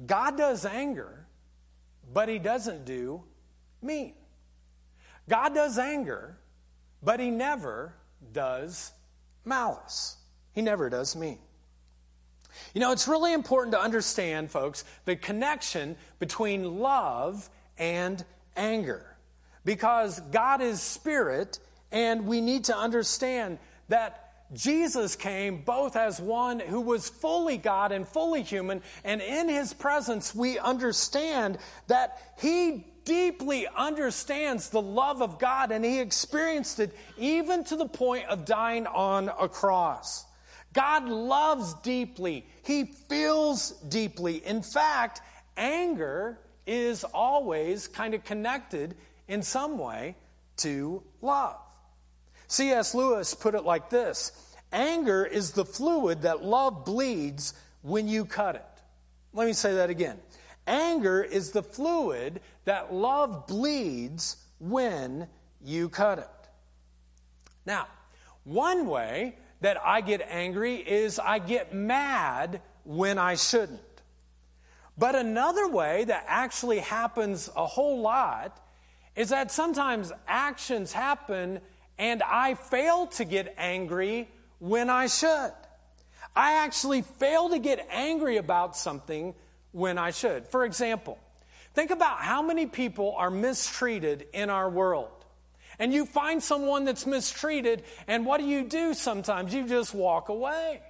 God 0.05 0.37
does 0.37 0.65
anger, 0.65 1.25
but 2.13 2.29
He 2.29 2.39
doesn't 2.39 2.85
do 2.85 3.23
mean. 3.81 4.13
God 5.27 5.53
does 5.53 5.77
anger, 5.77 6.37
but 7.03 7.19
He 7.19 7.29
never 7.29 7.93
does 8.31 8.91
malice. 9.45 10.17
He 10.53 10.61
never 10.61 10.89
does 10.89 11.15
mean. 11.15 11.39
You 12.73 12.81
know, 12.81 12.91
it's 12.91 13.07
really 13.07 13.33
important 13.33 13.73
to 13.73 13.81
understand, 13.81 14.51
folks, 14.51 14.83
the 15.05 15.15
connection 15.15 15.95
between 16.19 16.79
love 16.79 17.49
and 17.77 18.23
anger. 18.55 19.05
Because 19.65 20.19
God 20.31 20.61
is 20.61 20.81
spirit, 20.81 21.59
and 21.91 22.25
we 22.25 22.41
need 22.41 22.65
to 22.65 22.77
understand 22.77 23.59
that 23.87 24.25
Jesus 24.53 25.15
came 25.15 25.61
both 25.61 25.95
as 25.95 26.19
one 26.19 26.59
who 26.59 26.81
was 26.81 27.07
fully 27.07 27.57
God 27.57 27.91
and 27.91 28.07
fully 28.07 28.41
human, 28.41 28.81
and 29.03 29.21
in 29.21 29.47
his 29.47 29.73
presence, 29.73 30.33
we 30.33 30.57
understand 30.57 31.59
that 31.87 32.19
he 32.39 32.85
deeply 33.05 33.67
understands 33.75 34.69
the 34.69 34.81
love 34.81 35.21
of 35.21 35.39
God, 35.39 35.71
and 35.71 35.83
he 35.85 35.99
experienced 35.99 36.79
it 36.79 36.95
even 37.17 37.63
to 37.65 37.75
the 37.75 37.87
point 37.87 38.27
of 38.27 38.45
dying 38.45 38.87
on 38.87 39.29
a 39.39 39.47
cross. 39.47 40.25
God 40.73 41.05
loves 41.05 41.73
deeply, 41.75 42.45
He 42.63 42.85
feels 42.85 43.71
deeply. 43.71 44.37
In 44.45 44.61
fact, 44.61 45.21
anger 45.57 46.39
is 46.67 47.03
always 47.03 47.87
kind 47.87 48.13
of 48.13 48.23
connected 48.23 48.95
in 49.27 49.41
some 49.41 49.77
way 49.77 50.15
to 50.57 51.01
love. 51.21 51.57
C.S. 52.49 52.95
Lewis 52.95 53.35
put 53.35 53.55
it 53.55 53.63
like 53.63 53.89
this 53.89 54.31
Anger 54.73 55.25
is 55.25 55.51
the 55.51 55.65
fluid 55.65 56.23
that 56.23 56.43
love 56.43 56.83
bleeds 56.83 57.53
when 57.81 58.07
you 58.07 58.25
cut 58.25 58.55
it. 58.55 58.65
Let 59.33 59.47
me 59.47 59.53
say 59.53 59.75
that 59.75 59.89
again. 59.89 60.17
Anger 60.67 61.23
is 61.23 61.51
the 61.51 61.63
fluid 61.63 62.41
that 62.65 62.93
love 62.93 63.47
bleeds 63.47 64.37
when 64.59 65.27
you 65.63 65.89
cut 65.89 66.19
it. 66.19 66.27
Now, 67.65 67.87
one 68.43 68.87
way 68.87 69.35
that 69.61 69.77
I 69.83 70.01
get 70.01 70.21
angry 70.29 70.75
is 70.75 71.19
I 71.19 71.39
get 71.39 71.73
mad 71.73 72.61
when 72.83 73.17
I 73.17 73.35
shouldn't. 73.35 73.79
But 74.97 75.15
another 75.15 75.67
way 75.67 76.03
that 76.05 76.25
actually 76.27 76.79
happens 76.79 77.49
a 77.55 77.65
whole 77.65 78.01
lot 78.01 78.59
is 79.15 79.29
that 79.29 79.51
sometimes 79.51 80.11
actions 80.27 80.93
happen 80.93 81.61
and 81.99 82.23
I 82.23 82.55
fail 82.55 83.05
to 83.07 83.25
get 83.25 83.53
angry 83.57 84.27
when 84.57 84.89
I 84.89 85.05
should. 85.05 85.51
I 86.35 86.63
actually 86.63 87.03
fail 87.03 87.49
to 87.49 87.59
get 87.59 87.85
angry 87.91 88.37
about 88.37 88.75
something 88.75 89.35
when 89.71 89.99
I 89.99 90.09
should. 90.09 90.47
For 90.47 90.65
example, 90.65 91.19
think 91.75 91.91
about 91.91 92.19
how 92.19 92.41
many 92.41 92.65
people 92.65 93.13
are 93.17 93.29
mistreated 93.29 94.25
in 94.33 94.49
our 94.49 94.69
world 94.69 95.11
and 95.79 95.93
you 95.93 96.05
find 96.05 96.43
someone 96.43 96.83
that's 96.83 97.05
mistreated, 97.05 97.83
and 98.05 98.25
what 98.25 98.41
do 98.41 98.45
you 98.45 98.65
do 98.65 98.93
sometimes? 98.93 99.53
You 99.53 99.65
just 99.65 99.93
walk 99.93 100.27
away. 100.27 100.81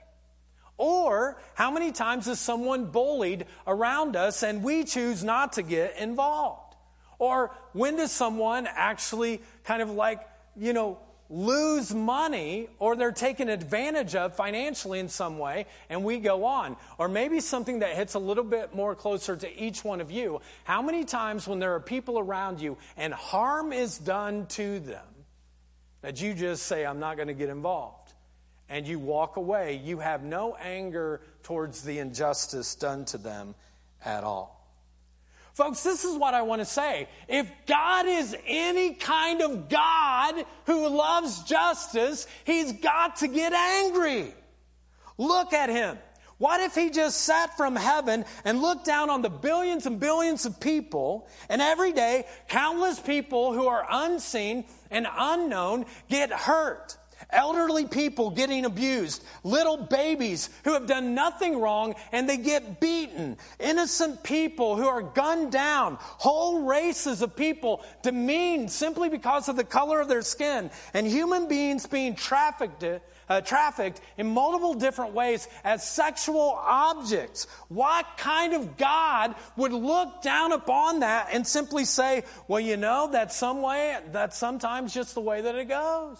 Or 0.77 1.39
how 1.53 1.69
many 1.69 1.91
times 1.91 2.27
is 2.27 2.39
someone 2.39 2.85
bullied 2.85 3.45
around 3.67 4.15
us 4.15 4.41
and 4.41 4.63
we 4.63 4.83
choose 4.85 5.23
not 5.23 5.53
to 5.53 5.61
get 5.61 5.97
involved? 5.97 6.75
Or 7.19 7.51
when 7.73 7.97
does 7.97 8.11
someone 8.11 8.67
actually 8.67 9.41
kind 9.63 9.81
of 9.81 9.91
like, 9.91 10.21
you 10.59 10.73
know, 10.73 10.99
lose 11.29 11.93
money 11.93 12.67
or 12.79 12.95
they're 12.95 13.11
taken 13.11 13.49
advantage 13.49 14.15
of 14.15 14.35
financially 14.35 14.99
in 14.99 15.07
some 15.07 15.37
way 15.37 15.67
and 15.89 16.03
we 16.03 16.19
go 16.19 16.45
on. 16.45 16.75
Or 16.97 17.07
maybe 17.07 17.39
something 17.39 17.79
that 17.79 17.95
hits 17.95 18.15
a 18.15 18.19
little 18.19 18.43
bit 18.43 18.75
more 18.75 18.95
closer 18.95 19.35
to 19.37 19.63
each 19.63 19.83
one 19.83 20.01
of 20.01 20.11
you. 20.11 20.41
How 20.63 20.81
many 20.81 21.05
times 21.05 21.47
when 21.47 21.59
there 21.59 21.75
are 21.75 21.79
people 21.79 22.17
around 22.17 22.59
you 22.59 22.77
and 22.97 23.13
harm 23.13 23.71
is 23.71 23.97
done 23.97 24.47
to 24.47 24.79
them 24.79 25.05
that 26.01 26.19
you 26.21 26.33
just 26.33 26.63
say, 26.63 26.85
I'm 26.85 26.99
not 26.99 27.15
going 27.15 27.27
to 27.27 27.33
get 27.33 27.49
involved? 27.49 28.13
And 28.67 28.87
you 28.87 28.99
walk 28.99 29.37
away. 29.37 29.81
You 29.83 29.99
have 29.99 30.23
no 30.23 30.55
anger 30.55 31.21
towards 31.41 31.83
the 31.83 31.99
injustice 31.99 32.75
done 32.75 33.05
to 33.05 33.17
them 33.17 33.55
at 34.05 34.23
all. 34.23 34.58
Folks, 35.59 35.83
this 35.83 36.05
is 36.05 36.15
what 36.15 36.33
I 36.33 36.43
want 36.43 36.61
to 36.61 36.65
say. 36.65 37.09
If 37.27 37.51
God 37.65 38.05
is 38.07 38.33
any 38.47 38.93
kind 38.93 39.41
of 39.41 39.67
God 39.67 40.45
who 40.65 40.87
loves 40.87 41.43
justice, 41.43 42.27
he's 42.45 42.71
got 42.71 43.17
to 43.17 43.27
get 43.27 43.51
angry. 43.51 44.33
Look 45.17 45.51
at 45.51 45.69
him. 45.69 45.97
What 46.37 46.61
if 46.61 46.75
he 46.75 46.89
just 46.89 47.19
sat 47.19 47.57
from 47.57 47.75
heaven 47.75 48.23
and 48.45 48.61
looked 48.61 48.85
down 48.85 49.09
on 49.09 49.21
the 49.21 49.29
billions 49.29 49.85
and 49.85 49.99
billions 49.99 50.45
of 50.45 50.61
people, 50.61 51.27
and 51.49 51.61
every 51.61 51.91
day, 51.91 52.25
countless 52.47 52.97
people 52.97 53.51
who 53.51 53.67
are 53.67 53.85
unseen 53.91 54.63
and 54.89 55.05
unknown 55.13 55.87
get 56.07 56.31
hurt? 56.31 56.95
Elderly 57.29 57.85
people 57.85 58.29
getting 58.31 58.65
abused, 58.65 59.23
little 59.43 59.77
babies 59.77 60.49
who 60.63 60.73
have 60.73 60.87
done 60.87 61.13
nothing 61.15 61.59
wrong 61.59 61.95
and 62.11 62.27
they 62.27 62.37
get 62.37 62.79
beaten, 62.79 63.37
innocent 63.59 64.23
people 64.23 64.75
who 64.75 64.87
are 64.87 65.01
gunned 65.01 65.51
down, 65.51 65.97
whole 65.99 66.63
races 66.63 67.21
of 67.21 67.35
people 67.35 67.83
demeaned 68.01 68.71
simply 68.71 69.09
because 69.09 69.49
of 69.49 69.55
the 69.55 69.63
color 69.63 69.99
of 70.01 70.07
their 70.07 70.21
skin, 70.21 70.69
and 70.93 71.07
human 71.07 71.47
beings 71.47 71.85
being 71.85 72.15
trafficked. 72.15 72.83
Uh, 73.27 73.41
trafficked 73.41 74.01
in 74.17 74.25
multiple 74.25 74.73
different 74.73 75.13
ways 75.13 75.47
as 75.63 75.87
sexual 75.87 76.59
objects. 76.63 77.45
What 77.67 78.17
kind 78.17 78.55
of 78.55 78.75
God 78.75 79.35
would 79.55 79.71
look 79.71 80.23
down 80.23 80.51
upon 80.51 81.01
that 81.01 81.29
and 81.31 81.45
simply 81.45 81.85
say, 81.85 82.23
well, 82.47 82.59
you 82.59 82.75
know, 82.75 83.07
that's 83.11 83.35
some 83.35 83.61
way, 83.61 83.99
that's 84.11 84.35
sometimes 84.35 84.95
just 84.95 85.13
the 85.13 85.21
way 85.21 85.41
that 85.41 85.53
it 85.53 85.69
goes? 85.69 86.17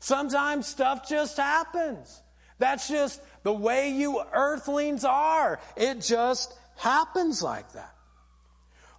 Sometimes 0.00 0.66
stuff 0.66 1.08
just 1.08 1.36
happens. 1.36 2.22
That's 2.58 2.88
just 2.88 3.20
the 3.42 3.52
way 3.52 3.90
you 3.90 4.22
earthlings 4.32 5.04
are. 5.04 5.60
It 5.76 6.00
just 6.00 6.56
happens 6.76 7.42
like 7.42 7.72
that. 7.72 7.92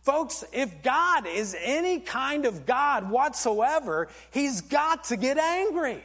Folks, 0.02 0.44
if 0.54 0.84
God 0.84 1.28
is 1.28 1.56
any 1.60 2.00
kind 2.00 2.46
of 2.46 2.66
God 2.66 3.10
whatsoever, 3.10 4.08
He's 4.32 4.62
got 4.62 5.06
to 5.06 5.18
get 5.18 5.38
angry. 5.38 6.02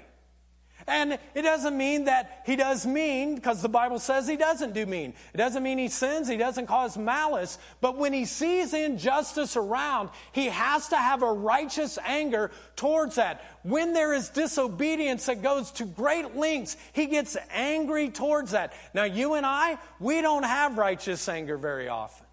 And 0.86 1.18
it 1.34 1.42
doesn't 1.42 1.76
mean 1.76 2.04
that 2.04 2.42
he 2.44 2.56
does 2.56 2.86
mean, 2.86 3.34
because 3.34 3.62
the 3.62 3.68
Bible 3.68 3.98
says 3.98 4.26
he 4.26 4.36
doesn't 4.36 4.74
do 4.74 4.86
mean. 4.86 5.14
It 5.32 5.36
doesn't 5.36 5.62
mean 5.62 5.78
he 5.78 5.88
sins, 5.88 6.28
he 6.28 6.36
doesn't 6.36 6.66
cause 6.66 6.96
malice. 6.96 7.58
But 7.80 7.98
when 7.98 8.12
he 8.12 8.24
sees 8.24 8.74
injustice 8.74 9.56
around, 9.56 10.10
he 10.32 10.46
has 10.46 10.88
to 10.88 10.96
have 10.96 11.22
a 11.22 11.32
righteous 11.32 11.98
anger 12.04 12.50
towards 12.76 13.16
that. 13.16 13.44
When 13.62 13.92
there 13.92 14.12
is 14.12 14.28
disobedience 14.28 15.26
that 15.26 15.42
goes 15.42 15.70
to 15.72 15.84
great 15.84 16.36
lengths, 16.36 16.76
he 16.92 17.06
gets 17.06 17.36
angry 17.50 18.10
towards 18.10 18.50
that. 18.52 18.72
Now, 18.94 19.04
you 19.04 19.34
and 19.34 19.46
I, 19.46 19.78
we 20.00 20.20
don't 20.20 20.44
have 20.44 20.78
righteous 20.78 21.28
anger 21.28 21.56
very 21.56 21.88
often. 21.88 22.26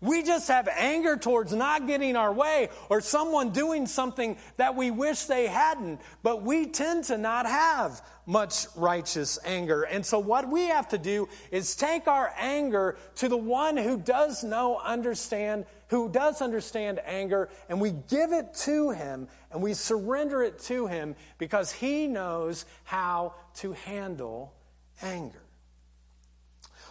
We 0.00 0.22
just 0.22 0.48
have 0.48 0.68
anger 0.68 1.16
towards 1.16 1.52
not 1.52 1.86
getting 1.86 2.16
our 2.16 2.32
way 2.32 2.68
or 2.90 3.00
someone 3.00 3.50
doing 3.50 3.86
something 3.86 4.36
that 4.56 4.76
we 4.76 4.90
wish 4.90 5.24
they 5.24 5.46
hadn't, 5.46 6.00
but 6.22 6.42
we 6.42 6.66
tend 6.66 7.04
to 7.04 7.16
not 7.16 7.46
have 7.46 8.02
much 8.26 8.66
righteous 8.76 9.38
anger. 9.44 9.84
And 9.84 10.04
so 10.04 10.18
what 10.18 10.48
we 10.50 10.64
have 10.66 10.88
to 10.88 10.98
do 10.98 11.28
is 11.50 11.76
take 11.76 12.08
our 12.08 12.32
anger 12.36 12.96
to 13.16 13.28
the 13.28 13.36
one 13.36 13.76
who 13.76 13.96
does 13.96 14.44
know, 14.44 14.78
understand, 14.78 15.64
who 15.88 16.08
does 16.10 16.42
understand 16.42 17.00
anger, 17.06 17.48
and 17.68 17.80
we 17.80 17.92
give 17.92 18.32
it 18.32 18.52
to 18.64 18.90
him 18.90 19.28
and 19.50 19.62
we 19.62 19.72
surrender 19.72 20.42
it 20.42 20.58
to 20.58 20.86
him 20.86 21.14
because 21.38 21.72
he 21.72 22.06
knows 22.06 22.66
how 22.84 23.34
to 23.54 23.72
handle 23.72 24.52
anger. 25.00 25.45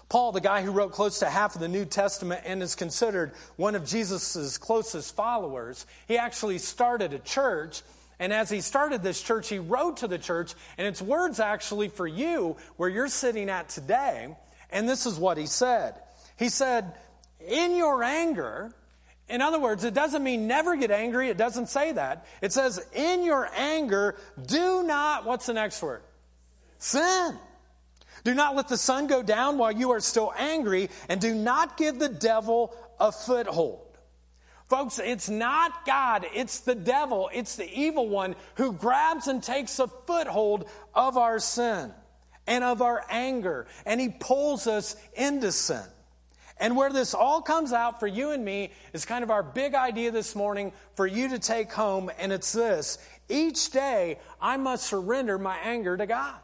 Paul, 0.09 0.31
the 0.31 0.41
guy 0.41 0.61
who 0.61 0.71
wrote 0.71 0.91
close 0.91 1.19
to 1.19 1.29
half 1.29 1.55
of 1.55 1.61
the 1.61 1.67
New 1.67 1.85
Testament 1.85 2.41
and 2.45 2.61
is 2.61 2.75
considered 2.75 3.33
one 3.55 3.75
of 3.75 3.85
Jesus' 3.85 4.57
closest 4.57 5.15
followers, 5.15 5.85
he 6.07 6.17
actually 6.17 6.59
started 6.59 7.13
a 7.13 7.19
church. 7.19 7.81
And 8.19 8.31
as 8.31 8.49
he 8.49 8.61
started 8.61 9.01
this 9.01 9.21
church, 9.21 9.49
he 9.49 9.59
wrote 9.59 9.97
to 9.97 10.07
the 10.07 10.19
church, 10.19 10.53
and 10.77 10.87
it's 10.87 11.01
words 11.01 11.39
actually 11.39 11.89
for 11.89 12.07
you 12.07 12.55
where 12.77 12.87
you're 12.87 13.07
sitting 13.07 13.49
at 13.49 13.69
today. 13.69 14.35
And 14.69 14.87
this 14.87 15.05
is 15.05 15.17
what 15.17 15.37
he 15.37 15.47
said 15.47 15.95
He 16.37 16.49
said, 16.49 16.93
In 17.39 17.75
your 17.75 18.03
anger, 18.03 18.73
in 19.27 19.41
other 19.41 19.59
words, 19.59 19.83
it 19.83 19.93
doesn't 19.93 20.23
mean 20.23 20.47
never 20.47 20.75
get 20.75 20.91
angry. 20.91 21.29
It 21.29 21.37
doesn't 21.37 21.67
say 21.67 21.91
that. 21.93 22.25
It 22.41 22.53
says, 22.53 22.85
in 22.93 23.23
your 23.23 23.49
anger, 23.55 24.15
do 24.45 24.83
not, 24.83 25.25
what's 25.25 25.47
the 25.47 25.53
next 25.53 25.81
word? 25.81 26.03
Sin. 26.77 27.37
Do 28.25 28.33
not 28.33 28.55
let 28.55 28.67
the 28.67 28.77
sun 28.77 29.05
go 29.05 29.21
down 29.21 29.59
while 29.59 29.71
you 29.71 29.91
are 29.91 29.99
still 29.99 30.33
angry, 30.35 30.89
and 31.07 31.21
do 31.21 31.35
not 31.35 31.77
give 31.77 31.99
the 31.99 32.09
devil 32.09 32.75
a 32.99 33.11
foothold. 33.11 33.99
Folks, 34.67 34.97
it's 34.97 35.29
not 35.29 35.85
God, 35.85 36.25
it's 36.33 36.61
the 36.61 36.73
devil, 36.73 37.29
it's 37.31 37.55
the 37.55 37.71
evil 37.71 38.09
one 38.09 38.35
who 38.55 38.73
grabs 38.73 39.27
and 39.27 39.43
takes 39.43 39.77
a 39.77 39.87
foothold 39.87 40.67
of 40.95 41.17
our 41.17 41.37
sin 41.37 41.91
and 42.47 42.63
of 42.63 42.81
our 42.81 43.05
anger, 43.11 43.67
and 43.85 44.01
he 44.01 44.09
pulls 44.09 44.65
us 44.65 44.95
into 45.13 45.51
sin. 45.51 45.83
And 46.59 46.75
where 46.75 46.91
this 46.91 47.13
all 47.13 47.43
comes 47.43 47.73
out 47.73 47.99
for 47.99 48.07
you 48.07 48.31
and 48.31 48.43
me 48.43 48.71
is 48.91 49.05
kind 49.05 49.23
of 49.23 49.29
our 49.29 49.43
big 49.43 49.75
idea 49.75 50.09
this 50.09 50.35
morning 50.35 50.71
for 50.95 51.05
you 51.05 51.29
to 51.29 51.37
take 51.37 51.71
home, 51.71 52.09
and 52.17 52.33
it's 52.33 52.53
this 52.53 52.97
each 53.29 53.69
day, 53.69 54.17
I 54.41 54.57
must 54.57 54.87
surrender 54.87 55.37
my 55.37 55.57
anger 55.57 55.95
to 55.95 56.07
God. 56.07 56.39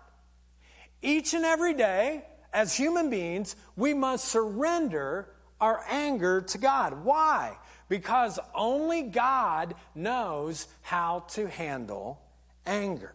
Each 1.01 1.33
and 1.33 1.45
every 1.45 1.73
day, 1.73 2.25
as 2.53 2.75
human 2.75 3.09
beings, 3.09 3.55
we 3.75 3.93
must 3.93 4.25
surrender 4.25 5.29
our 5.59 5.83
anger 5.89 6.41
to 6.41 6.57
God. 6.57 7.03
Why? 7.03 7.57
Because 7.89 8.39
only 8.53 9.03
God 9.03 9.75
knows 9.95 10.67
how 10.81 11.25
to 11.29 11.47
handle 11.47 12.21
anger. 12.65 13.13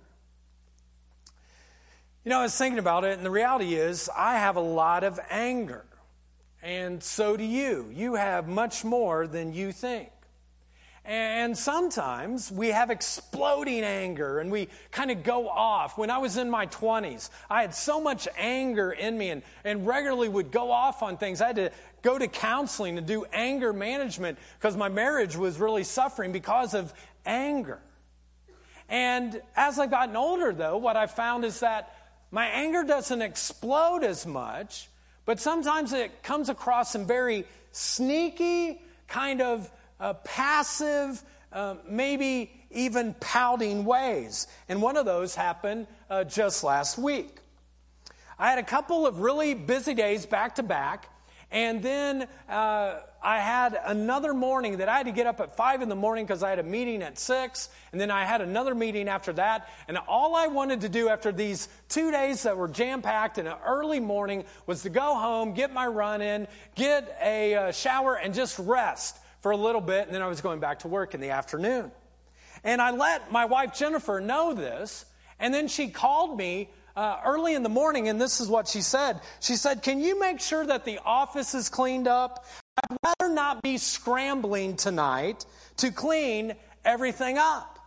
You 2.25 2.31
know, 2.31 2.41
I 2.41 2.43
was 2.43 2.57
thinking 2.57 2.81
about 2.81 3.05
it, 3.05 3.17
and 3.17 3.25
the 3.25 3.31
reality 3.31 3.75
is, 3.75 4.11
I 4.17 4.39
have 4.39 4.57
a 4.57 4.61
lot 4.61 5.05
of 5.05 5.21
anger. 5.31 5.85
And 6.63 7.01
so 7.01 7.37
do 7.37 7.45
you. 7.45 7.89
You 7.95 8.15
have 8.15 8.49
much 8.49 8.85
more 8.85 9.29
than 9.29 9.53
you 9.53 9.71
think. 9.71 10.11
And 11.07 11.57
sometimes 11.57 12.51
we 12.51 12.69
have 12.69 12.91
exploding 12.91 13.85
anger 13.85 14.41
and 14.41 14.51
we 14.51 14.69
kind 14.91 15.13
of 15.13 15.23
go 15.23 15.49
off. 15.49 15.97
When 15.97 16.11
I 16.11 16.19
was 16.19 16.37
in 16.37 16.51
my 16.51 16.67
20s, 16.67 17.31
I 17.49 17.61
had 17.61 17.77
so 17.77 18.01
much 18.01 18.27
anger 18.37 18.91
in 18.91 19.17
me 19.17 19.31
and, 19.31 19.43
and 19.65 19.87
regularly 19.87 20.29
would 20.29 20.51
go 20.51 20.73
off 20.73 21.05
on 21.05 21.17
things. 21.17 21.41
I 21.41 21.47
had 21.47 21.57
to 21.57 21.71
go 22.03 22.19
to 22.19 22.27
counseling 22.27 22.99
and 22.99 23.07
do 23.07 23.25
anger 23.33 23.73
management 23.73 24.37
because 24.59 24.77
my 24.77 24.89
marriage 24.89 25.37
was 25.37 25.61
really 25.61 25.85
suffering 25.85 26.33
because 26.33 26.75
of 26.75 26.93
anger. 27.25 27.79
And 28.89 29.41
as 29.55 29.79
I've 29.79 29.93
gotten 29.93 30.17
older, 30.17 30.53
though, 30.53 30.77
what 30.77 30.97
I 30.97 31.07
found 31.07 31.45
is 31.45 31.61
that 31.61 31.95
my 32.33 32.47
anger 32.47 32.83
doesn't 32.83 33.23
explode 33.23 34.03
as 34.03 34.27
much, 34.27 34.89
but 35.25 35.39
sometimes 35.39 35.93
it 35.93 36.25
comes 36.25 36.49
across 36.49 36.97
in 36.97 37.07
very 37.07 37.45
sneaky, 37.71 38.83
kind 39.07 39.41
of 39.41 39.71
uh, 40.01 40.15
passive, 40.15 41.23
uh, 41.53 41.77
maybe 41.89 42.53
even 42.71 43.15
pouting 43.21 43.85
ways. 43.85 44.47
And 44.69 44.83
one 44.83 44.97
of 44.97 45.07
those 45.07 45.35
happened 45.35 45.87
uh, 46.11 46.25
just 46.25 46.65
last 46.65 46.99
week. 46.99 47.39
I 48.39 48.51
had 48.51 48.59
a 48.59 48.63
couple 48.63 49.07
of 49.07 49.21
really 49.21 49.55
busy 49.55 49.95
days 49.95 50.27
back 50.27 50.57
to 50.57 50.63
back, 50.63 51.09
and 51.51 51.83
then 51.83 52.29
uh, 52.51 53.01
I 53.23 53.39
had 53.39 53.81
another 53.87 54.35
morning 54.35 54.79
that 54.79 54.91
I 54.91 54.99
had 54.99 55.07
to 55.07 55.13
get 55.13 55.27
up 55.27 55.41
at 55.41 55.57
five 55.57 55.81
in 55.81 55.89
the 55.89 55.97
morning 55.97 56.27
because 56.27 56.43
I 56.43 56.51
had 56.51 56.59
a 56.59 56.63
meeting 56.63 57.03
at 57.03 57.19
six, 57.19 57.71
and 57.93 58.01
then 58.01 58.11
I 58.11 58.27
had 58.27 58.43
another 58.43 58.75
meeting 58.75 59.09
after 59.09 59.33
that. 59.35 59.71
And 59.89 59.97
all 59.97 60.37
I 60.37 60.49
wanted 60.49 60.83
to 60.83 60.91
do 60.91 61.09
after 61.09 61.33
these 61.33 61.69
two 61.89 62.11
days 62.11 62.43
that 62.43 62.59
were 62.59 62.69
jam 62.69 63.01
packed 63.01 63.39
in 63.39 63.47
an 63.47 63.57
early 63.65 64.01
morning 64.01 64.45
was 64.67 64.83
to 64.83 64.91
go 64.91 65.15
home, 65.15 65.55
get 65.55 65.73
my 65.73 65.87
run 65.87 66.21
in, 66.21 66.47
get 66.75 67.17
a 67.23 67.55
uh, 67.55 67.73
shower, 67.73 68.17
and 68.17 68.35
just 68.35 68.59
rest 68.59 69.17
for 69.41 69.53
a 69.53 69.57
little 69.57 69.81
bit, 69.81 70.07
and 70.07 70.15
then 70.15 70.23
I 70.23 70.27
was 70.27 70.41
going 70.41 70.61
back 70.61 70.81
to 70.81 70.89
work 70.89 71.15
in 71.15 71.21
the 71.21 71.31
afternoon. 71.31 71.91
And 72.65 72.81
I 72.81 72.91
let 72.91 73.31
my 73.31 73.45
wife 73.45 73.75
Jennifer 73.75 74.21
know 74.21 74.55
this, 74.55 75.05
and 75.39 75.53
then 75.53 75.69
she 75.69 75.89
called 75.89 76.37
me 76.37 76.71
uh, 76.97 77.21
early 77.25 77.55
in 77.55 77.63
the 77.63 77.69
morning, 77.69 78.09
and 78.09 78.21
this 78.21 78.41
is 78.41 78.49
what 78.49 78.67
she 78.67 78.81
said. 78.81 79.21
She 79.41 79.57
said, 79.57 79.83
Can 79.83 80.01
you 80.01 80.19
make 80.19 80.41
sure 80.41 80.65
that 80.67 80.85
the 80.85 80.99
office 81.05 81.55
is 81.55 81.69
cleaned 81.69 82.09
up? 82.09 82.47
I'd 82.79 82.97
rather 83.05 83.35
not 83.35 83.63
be 83.63 83.79
scrambling 83.79 84.77
tonight 84.77 85.45
to 85.79 85.91
clean 85.91 86.55
everything 86.85 87.39
up. 87.39 87.79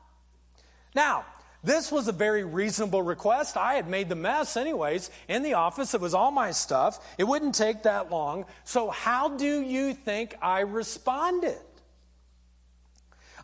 Now, 0.95 1.25
this 1.63 1.91
was 1.91 2.07
a 2.07 2.13
very 2.13 2.43
reasonable 2.43 3.01
request. 3.01 3.57
I 3.57 3.73
had 3.73 3.89
made 3.89 4.07
the 4.07 4.15
mess, 4.15 4.55
anyways, 4.55 5.11
in 5.27 5.43
the 5.43 5.55
office. 5.55 5.93
It 5.93 5.99
was 5.99 6.13
all 6.13 6.31
my 6.31 6.51
stuff. 6.51 7.05
It 7.17 7.25
wouldn't 7.25 7.55
take 7.55 7.83
that 7.83 8.09
long. 8.09 8.45
So, 8.63 8.89
how 8.89 9.29
do 9.29 9.61
you 9.61 9.93
think 9.93 10.35
I 10.41 10.61
responded? 10.61 11.57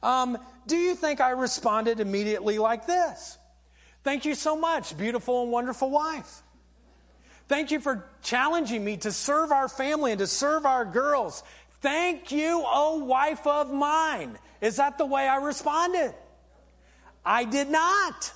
Um, 0.01 0.37
do 0.67 0.77
you 0.77 0.95
think 0.95 1.19
I 1.19 1.31
responded 1.31 1.99
immediately 1.99 2.57
like 2.57 2.85
this? 2.87 3.37
Thank 4.03 4.23
you 4.23 4.35
so 4.35 4.55
much, 4.55 4.97
beautiful 4.97 5.43
and 5.43 5.51
wonderful 5.51 5.89
wife. 5.89 6.41
Thank 7.47 7.71
you 7.71 7.79
for 7.79 8.07
challenging 8.23 8.83
me 8.83 8.97
to 8.97 9.11
serve 9.11 9.51
our 9.51 9.67
family 9.67 10.11
and 10.11 10.19
to 10.19 10.27
serve 10.27 10.65
our 10.65 10.85
girls. 10.85 11.43
Thank 11.81 12.31
you, 12.31 12.63
oh 12.65 13.03
wife 13.03 13.45
of 13.45 13.71
mine. 13.71 14.37
Is 14.61 14.77
that 14.77 14.97
the 14.97 15.05
way 15.05 15.27
I 15.27 15.37
responded? 15.37 16.15
I 17.25 17.43
did 17.45 17.69
not. 17.69 18.31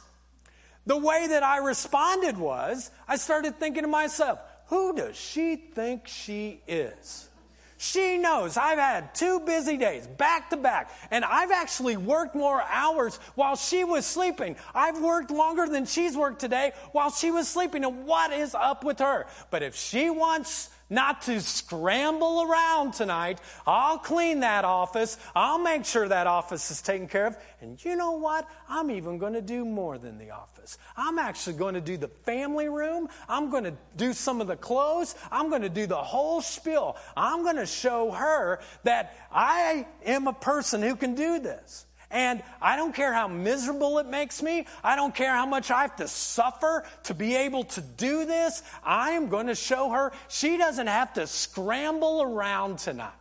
The 0.85 0.97
way 0.97 1.27
that 1.27 1.43
I 1.43 1.57
responded 1.57 2.37
was 2.37 2.89
I 3.07 3.17
started 3.17 3.59
thinking 3.59 3.83
to 3.83 3.87
myself, 3.87 4.39
who 4.67 4.95
does 4.95 5.15
she 5.15 5.55
think 5.55 6.07
she 6.07 6.61
is? 6.67 7.29
She 7.77 8.17
knows 8.17 8.57
I've 8.57 8.77
had 8.77 9.15
two 9.15 9.39
busy 9.39 9.77
days 9.77 10.05
back 10.05 10.49
to 10.49 10.57
back, 10.57 10.91
and 11.11 11.23
I've 11.23 11.51
actually 11.51 11.95
worked 11.95 12.35
more 12.35 12.61
hours 12.61 13.15
while 13.35 13.55
she 13.55 13.85
was 13.85 14.05
sleeping. 14.05 14.57
I've 14.75 14.99
worked 14.99 15.31
longer 15.31 15.65
than 15.65 15.85
she's 15.85 16.17
worked 16.17 16.39
today 16.41 16.73
while 16.91 17.09
she 17.09 17.31
was 17.31 17.47
sleeping. 17.47 17.85
And 17.85 18.05
what 18.05 18.33
is 18.33 18.53
up 18.53 18.83
with 18.83 18.99
her? 18.99 19.27
But 19.49 19.63
if 19.63 19.75
she 19.75 20.09
wants 20.09 20.69
not 20.89 21.21
to 21.23 21.39
scramble 21.41 22.43
around 22.43 22.93
tonight. 22.93 23.39
I'll 23.65 23.97
clean 23.97 24.41
that 24.41 24.65
office. 24.65 25.17
I'll 25.35 25.59
make 25.59 25.85
sure 25.85 26.07
that 26.07 26.27
office 26.27 26.71
is 26.71 26.81
taken 26.81 27.07
care 27.07 27.27
of. 27.27 27.37
And 27.61 27.83
you 27.83 27.95
know 27.95 28.11
what? 28.11 28.47
I'm 28.67 28.91
even 28.91 29.17
going 29.17 29.33
to 29.33 29.41
do 29.41 29.65
more 29.65 29.97
than 29.97 30.17
the 30.17 30.31
office. 30.31 30.77
I'm 30.97 31.19
actually 31.19 31.57
going 31.57 31.75
to 31.75 31.81
do 31.81 31.97
the 31.97 32.07
family 32.07 32.69
room. 32.69 33.09
I'm 33.27 33.49
going 33.49 33.65
to 33.65 33.73
do 33.95 34.13
some 34.13 34.41
of 34.41 34.47
the 34.47 34.55
clothes. 34.55 35.15
I'm 35.31 35.49
going 35.49 35.61
to 35.61 35.69
do 35.69 35.87
the 35.87 35.97
whole 35.97 36.41
spiel. 36.41 36.97
I'm 37.15 37.43
going 37.43 37.57
to 37.57 37.65
show 37.65 38.11
her 38.11 38.59
that 38.83 39.15
I 39.31 39.87
am 40.05 40.27
a 40.27 40.33
person 40.33 40.81
who 40.81 40.95
can 40.95 41.15
do 41.15 41.39
this. 41.39 41.85
And 42.11 42.41
I 42.59 42.75
don't 42.75 42.95
care 42.95 43.13
how 43.13 43.27
miserable 43.27 43.99
it 43.99 44.07
makes 44.07 44.41
me. 44.41 44.65
I 44.83 44.95
don't 44.95 45.13
care 45.13 45.31
how 45.31 45.45
much 45.45 45.69
I 45.69 45.83
have 45.83 45.97
to 45.97 46.07
suffer 46.07 46.83
to 47.03 47.13
be 47.13 47.35
able 47.35 47.65
to 47.65 47.81
do 47.81 48.25
this. 48.25 48.63
I 48.83 49.11
am 49.11 49.27
going 49.27 49.47
to 49.47 49.55
show 49.55 49.91
her 49.91 50.11
she 50.27 50.57
doesn't 50.57 50.87
have 50.87 51.13
to 51.13 51.27
scramble 51.27 52.23
around 52.23 52.79
tonight. 52.79 53.13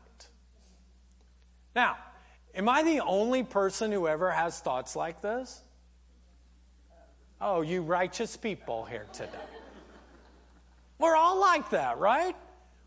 Now, 1.77 1.99
am 2.55 2.69
I 2.69 2.83
the 2.83 3.01
only 3.01 3.43
person 3.43 3.93
who 3.93 4.09
ever 4.09 4.31
has 4.31 4.59
thoughts 4.59 4.97
like 4.97 5.21
this? 5.21 5.61
Oh, 7.41 7.61
you 7.61 7.83
righteous 7.83 8.37
people 8.37 8.85
here 8.87 9.07
today. 9.13 9.31
We're 10.99 11.15
all 11.15 11.39
like 11.39 11.71
that, 11.71 11.99
right? 11.99 12.35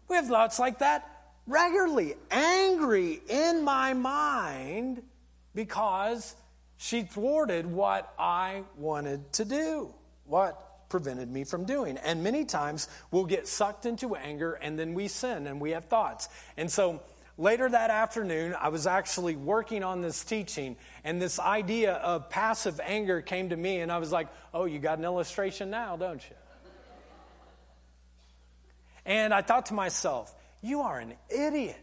We 0.10 0.16
have 0.16 0.28
thoughts 0.28 0.60
like 0.60 0.80
that 0.80 1.08
regularly, 1.48 2.16
angry 2.30 3.22
in 3.30 3.64
my 3.64 3.94
mind 3.94 5.04
because 5.54 6.36
she 6.78 7.04
thwarted 7.04 7.66
what 7.66 8.14
I 8.18 8.64
wanted 8.78 9.34
to 9.34 9.46
do, 9.46 9.94
what 10.26 10.90
prevented 10.90 11.32
me 11.32 11.44
from 11.44 11.66
doing. 11.66 11.98
And 11.98 12.24
many 12.24 12.46
times 12.46 12.88
we'll 13.12 13.26
get 13.26 13.48
sucked 13.48 13.86
into 13.86 14.16
anger 14.16 14.54
and 14.54 14.78
then 14.78 14.94
we 14.94 15.08
sin 15.08 15.48
and 15.48 15.62
we 15.62 15.72
have 15.72 15.86
thoughts. 15.86 16.28
And 16.58 16.72
so 16.72 17.02
later 17.38 17.68
that 17.68 17.90
afternoon, 17.90 18.56
I 18.60 18.70
was 18.70 18.86
actually 18.88 19.36
working 19.36 19.84
on 19.84 20.02
this 20.02 20.24
teaching, 20.24 20.78
and 21.04 21.22
this 21.22 21.40
idea 21.40 21.94
of 21.94 22.30
passive 22.30 22.80
anger 22.84 23.22
came 23.22 23.50
to 23.50 23.58
me, 23.58 23.80
and 23.80 23.92
I 23.92 23.98
was 23.98 24.12
like, 24.12 24.28
oh, 24.54 24.66
you 24.66 24.80
got 24.80 25.00
an 25.00 25.06
illustration 25.06 25.70
now, 25.70 25.98
don't 25.98 26.22
you? 26.30 26.36
And 29.06 29.34
I 29.34 29.42
thought 29.42 29.68
to 29.68 29.74
myself, 29.74 30.34
you 30.62 30.82
are 30.82 31.00
an 31.00 31.14
idiot. 31.30 31.78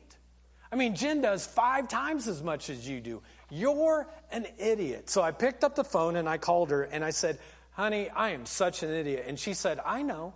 I 0.70 0.76
mean, 0.76 0.94
Jen 0.94 1.22
does 1.22 1.46
five 1.46 1.88
times 1.88 2.28
as 2.28 2.42
much 2.42 2.70
as 2.70 2.86
you 2.88 3.00
do. 3.00 3.22
You're 3.50 4.06
an 4.30 4.46
idiot. 4.58 5.08
So 5.08 5.22
I 5.22 5.30
picked 5.30 5.64
up 5.64 5.74
the 5.74 5.84
phone 5.84 6.16
and 6.16 6.28
I 6.28 6.38
called 6.38 6.70
her 6.70 6.82
and 6.82 7.04
I 7.04 7.10
said, 7.10 7.38
Honey, 7.72 8.10
I 8.10 8.30
am 8.30 8.44
such 8.44 8.82
an 8.82 8.90
idiot. 8.90 9.24
And 9.28 9.38
she 9.38 9.54
said, 9.54 9.80
I 9.84 10.02
know. 10.02 10.34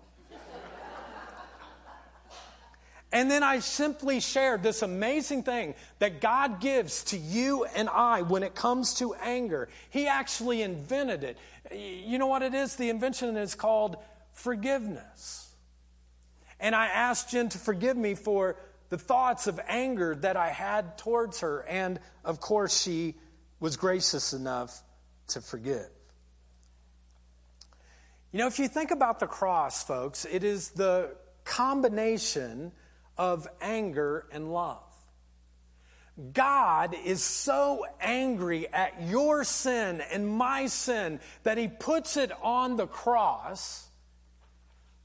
and 3.12 3.30
then 3.30 3.42
I 3.42 3.58
simply 3.58 4.20
shared 4.20 4.62
this 4.62 4.82
amazing 4.82 5.42
thing 5.42 5.74
that 5.98 6.20
God 6.20 6.60
gives 6.60 7.04
to 7.04 7.18
you 7.18 7.64
and 7.64 7.88
I 7.88 8.22
when 8.22 8.42
it 8.44 8.54
comes 8.54 8.94
to 8.94 9.14
anger. 9.14 9.68
He 9.90 10.06
actually 10.06 10.62
invented 10.62 11.24
it. 11.24 11.38
You 11.74 12.18
know 12.18 12.28
what 12.28 12.42
it 12.42 12.54
is? 12.54 12.76
The 12.76 12.90
invention 12.90 13.36
is 13.36 13.54
called 13.54 13.96
forgiveness. 14.32 15.50
And 16.60 16.76
I 16.76 16.86
asked 16.86 17.30
Jen 17.30 17.48
to 17.50 17.58
forgive 17.58 17.96
me 17.96 18.14
for 18.14 18.56
the 18.92 18.98
thoughts 18.98 19.46
of 19.46 19.58
anger 19.68 20.14
that 20.16 20.36
I 20.36 20.50
had 20.50 20.98
towards 20.98 21.40
her. 21.40 21.62
And 21.62 21.98
of 22.26 22.40
course, 22.40 22.78
she 22.78 23.14
was 23.58 23.78
gracious 23.78 24.34
enough 24.34 24.82
to 25.28 25.40
forgive. 25.40 25.88
You 28.32 28.40
know, 28.40 28.48
if 28.48 28.58
you 28.58 28.68
think 28.68 28.90
about 28.90 29.18
the 29.18 29.26
cross, 29.26 29.82
folks, 29.82 30.26
it 30.30 30.44
is 30.44 30.72
the 30.72 31.16
combination 31.44 32.70
of 33.16 33.48
anger 33.62 34.26
and 34.30 34.52
love. 34.52 34.84
God 36.34 36.94
is 37.02 37.22
so 37.22 37.86
angry 37.98 38.70
at 38.74 39.08
your 39.08 39.42
sin 39.44 40.02
and 40.12 40.28
my 40.28 40.66
sin 40.66 41.18
that 41.44 41.56
he 41.56 41.66
puts 41.66 42.18
it 42.18 42.30
on 42.42 42.76
the 42.76 42.86
cross, 42.86 43.88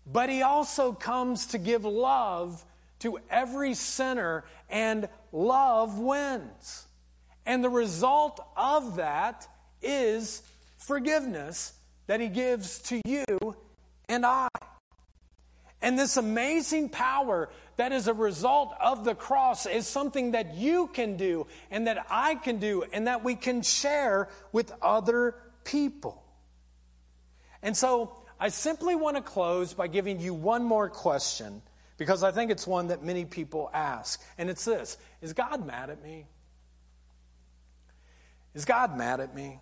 but 0.06 0.30
he 0.30 0.42
also 0.42 0.92
comes 0.92 1.46
to 1.48 1.58
give 1.58 1.86
love 1.86 2.66
to 3.00 3.20
every 3.30 3.74
sinner, 3.74 4.44
and 4.70 5.08
love 5.32 6.00
wins. 6.00 6.88
And 7.46 7.64
the 7.64 7.70
result 7.70 8.40
of 8.56 8.98
that 8.98 9.48
is 9.82 10.42
forgiveness 10.78 11.74
that 12.08 12.20
he 12.20 12.28
gives 12.28 12.80
to 12.80 13.02
you 13.06 13.26
and 14.10 14.26
I. 14.26 14.48
And 15.82 15.98
this 15.98 16.18
amazing 16.18 16.90
power 16.90 17.50
that 17.78 17.92
is 17.92 18.08
a 18.08 18.14
result 18.14 18.74
of 18.82 19.04
the 19.04 19.14
cross 19.14 19.66
is 19.68 19.86
something 19.86 20.32
that 20.32 20.56
you 20.56 20.88
can 20.88 21.18
do 21.18 21.46
and 21.70 21.86
that 21.88 22.06
I 22.10 22.36
can 22.36 22.58
do 22.58 22.84
and 22.92 23.08
that 23.08 23.24
we 23.24 23.36
can 23.36 23.62
share 23.62 24.30
with 24.52 24.74
other 24.82 25.36
people. 25.64 26.24
And 27.62 27.78
so 27.78 28.16
I 28.40 28.50
simply 28.50 28.96
want 28.96 29.18
to 29.18 29.22
close 29.22 29.74
by 29.74 29.88
giving 29.88 30.20
you 30.20 30.34
one 30.34 30.64
more 30.64 30.90
question 30.90 31.62
because 31.98 32.24
I 32.24 32.32
think 32.32 32.52
it's 32.52 32.68
one 32.68 32.88
that 32.88 33.04
many 33.04 33.26
people 33.26 33.70
ask. 33.74 34.22
And 34.38 34.50
it's 34.50 34.64
this 34.66 34.98
Is 35.22 35.34
God 35.34 35.66
mad 35.66 35.90
at 35.90 36.02
me? 36.04 36.28
Is 38.54 38.66
God 38.66 38.98
mad 38.98 39.20
at 39.20 39.36
me? 39.36 39.60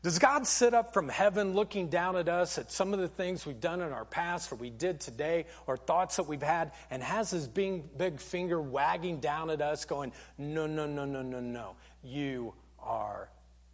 Does 0.00 0.20
God 0.20 0.46
sit 0.46 0.74
up 0.74 0.94
from 0.94 1.08
heaven 1.08 1.54
looking 1.54 1.88
down 1.88 2.16
at 2.16 2.28
us 2.28 2.56
at 2.56 2.70
some 2.70 2.94
of 2.94 3.00
the 3.00 3.08
things 3.08 3.44
we've 3.44 3.60
done 3.60 3.80
in 3.80 3.90
our 3.90 4.04
past 4.04 4.52
or 4.52 4.54
we 4.54 4.70
did 4.70 5.00
today 5.00 5.46
or 5.66 5.76
thoughts 5.76 6.16
that 6.16 6.28
we've 6.28 6.42
had 6.42 6.70
and 6.88 7.02
has 7.02 7.30
his 7.30 7.48
big, 7.48 7.98
big 7.98 8.20
finger 8.20 8.60
wagging 8.60 9.18
down 9.18 9.50
at 9.50 9.60
us 9.60 9.84
going, 9.84 10.12
no, 10.36 10.68
no, 10.68 10.86
no, 10.86 11.04
no, 11.04 11.22
no, 11.22 11.40
no. 11.40 11.74
You 12.04 12.54
are 12.78 13.28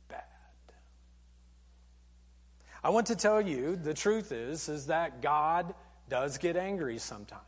bad. 0.09 0.25
I 2.83 2.89
want 2.89 3.09
to 3.09 3.17
tell 3.17 3.43
you 3.43 3.77
the 3.77 3.93
truth 3.93 4.33
is, 4.33 4.71
is 4.71 4.87
that 4.87 5.21
God 5.21 5.75
does 6.09 6.39
get 6.39 6.57
angry 6.57 6.99
sometimes. 6.99 7.43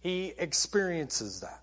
He 0.00 0.34
experiences 0.38 1.40
that. 1.40 1.62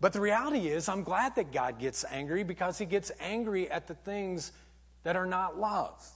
But 0.00 0.12
the 0.12 0.20
reality 0.20 0.68
is, 0.68 0.88
I'm 0.88 1.02
glad 1.02 1.36
that 1.36 1.52
God 1.52 1.78
gets 1.78 2.04
angry 2.10 2.44
because 2.44 2.78
he 2.78 2.84
gets 2.84 3.10
angry 3.18 3.70
at 3.70 3.86
the 3.86 3.94
things 3.94 4.52
that 5.04 5.16
are 5.16 5.26
not 5.26 5.58
love. 5.58 6.06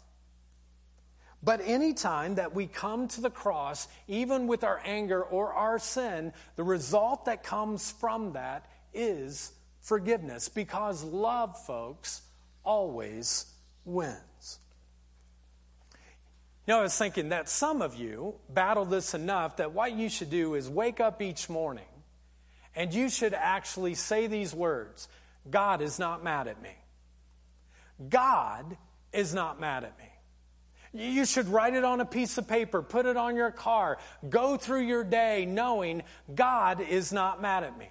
But 1.43 1.63
anytime 1.65 2.35
that 2.35 2.55
we 2.55 2.67
come 2.67 3.09
to 3.09 3.23
the 3.23 3.31
cross, 3.31 3.89
even 4.07 4.47
with 4.47 4.63
our 4.63 4.81
anger 4.85 5.23
or 5.23 5.55
our 5.55 5.79
sin, 5.79 6.35
the 6.57 6.65
result 6.65 7.25
that 7.25 7.43
comes 7.43 7.91
from 7.93 8.35
that 8.35 8.67
is 8.93 9.53
forgiveness 9.81 10.51
because 10.51 11.03
love, 11.03 11.59
folks, 11.65 12.21
always 12.63 13.47
wins. 13.87 14.59
Know, 16.71 16.79
I 16.79 16.83
was 16.83 16.97
thinking 16.97 17.31
that 17.31 17.49
some 17.49 17.83
of 17.83 17.97
you 17.97 18.37
battle 18.49 18.85
this 18.85 19.13
enough 19.13 19.57
that 19.57 19.73
what 19.73 19.91
you 19.91 20.09
should 20.09 20.31
do 20.31 20.55
is 20.55 20.71
wake 20.71 21.01
up 21.01 21.21
each 21.21 21.49
morning 21.49 21.83
and 22.77 22.95
you 22.95 23.09
should 23.09 23.35
actually 23.35 23.97
say 23.97 24.29
these 24.29 24.55
words 24.55 25.09
God 25.51 25.83
is 25.83 25.99
not 25.99 26.23
mad 26.23 26.47
at 26.47 26.63
me. 26.63 26.71
God 28.09 28.77
is 29.13 29.35
not 29.35 29.59
mad 29.59 29.83
at 29.83 29.99
me. 29.99 30.05
You 30.93 31.25
should 31.25 31.49
write 31.49 31.75
it 31.75 31.83
on 31.83 32.01
a 32.01 32.05
piece 32.05 32.39
of 32.39 32.47
paper, 32.47 32.83
put 32.83 33.05
it 33.05 33.17
on 33.17 33.35
your 33.35 33.51
car, 33.51 33.99
go 34.29 34.57
through 34.57 34.83
your 34.83 35.03
day 35.03 35.47
knowing 35.47 36.05
God 36.33 36.81
is 36.81 37.13
not 37.13 37.43
mad 37.43 37.65
at 37.65 37.77
me. 37.77 37.89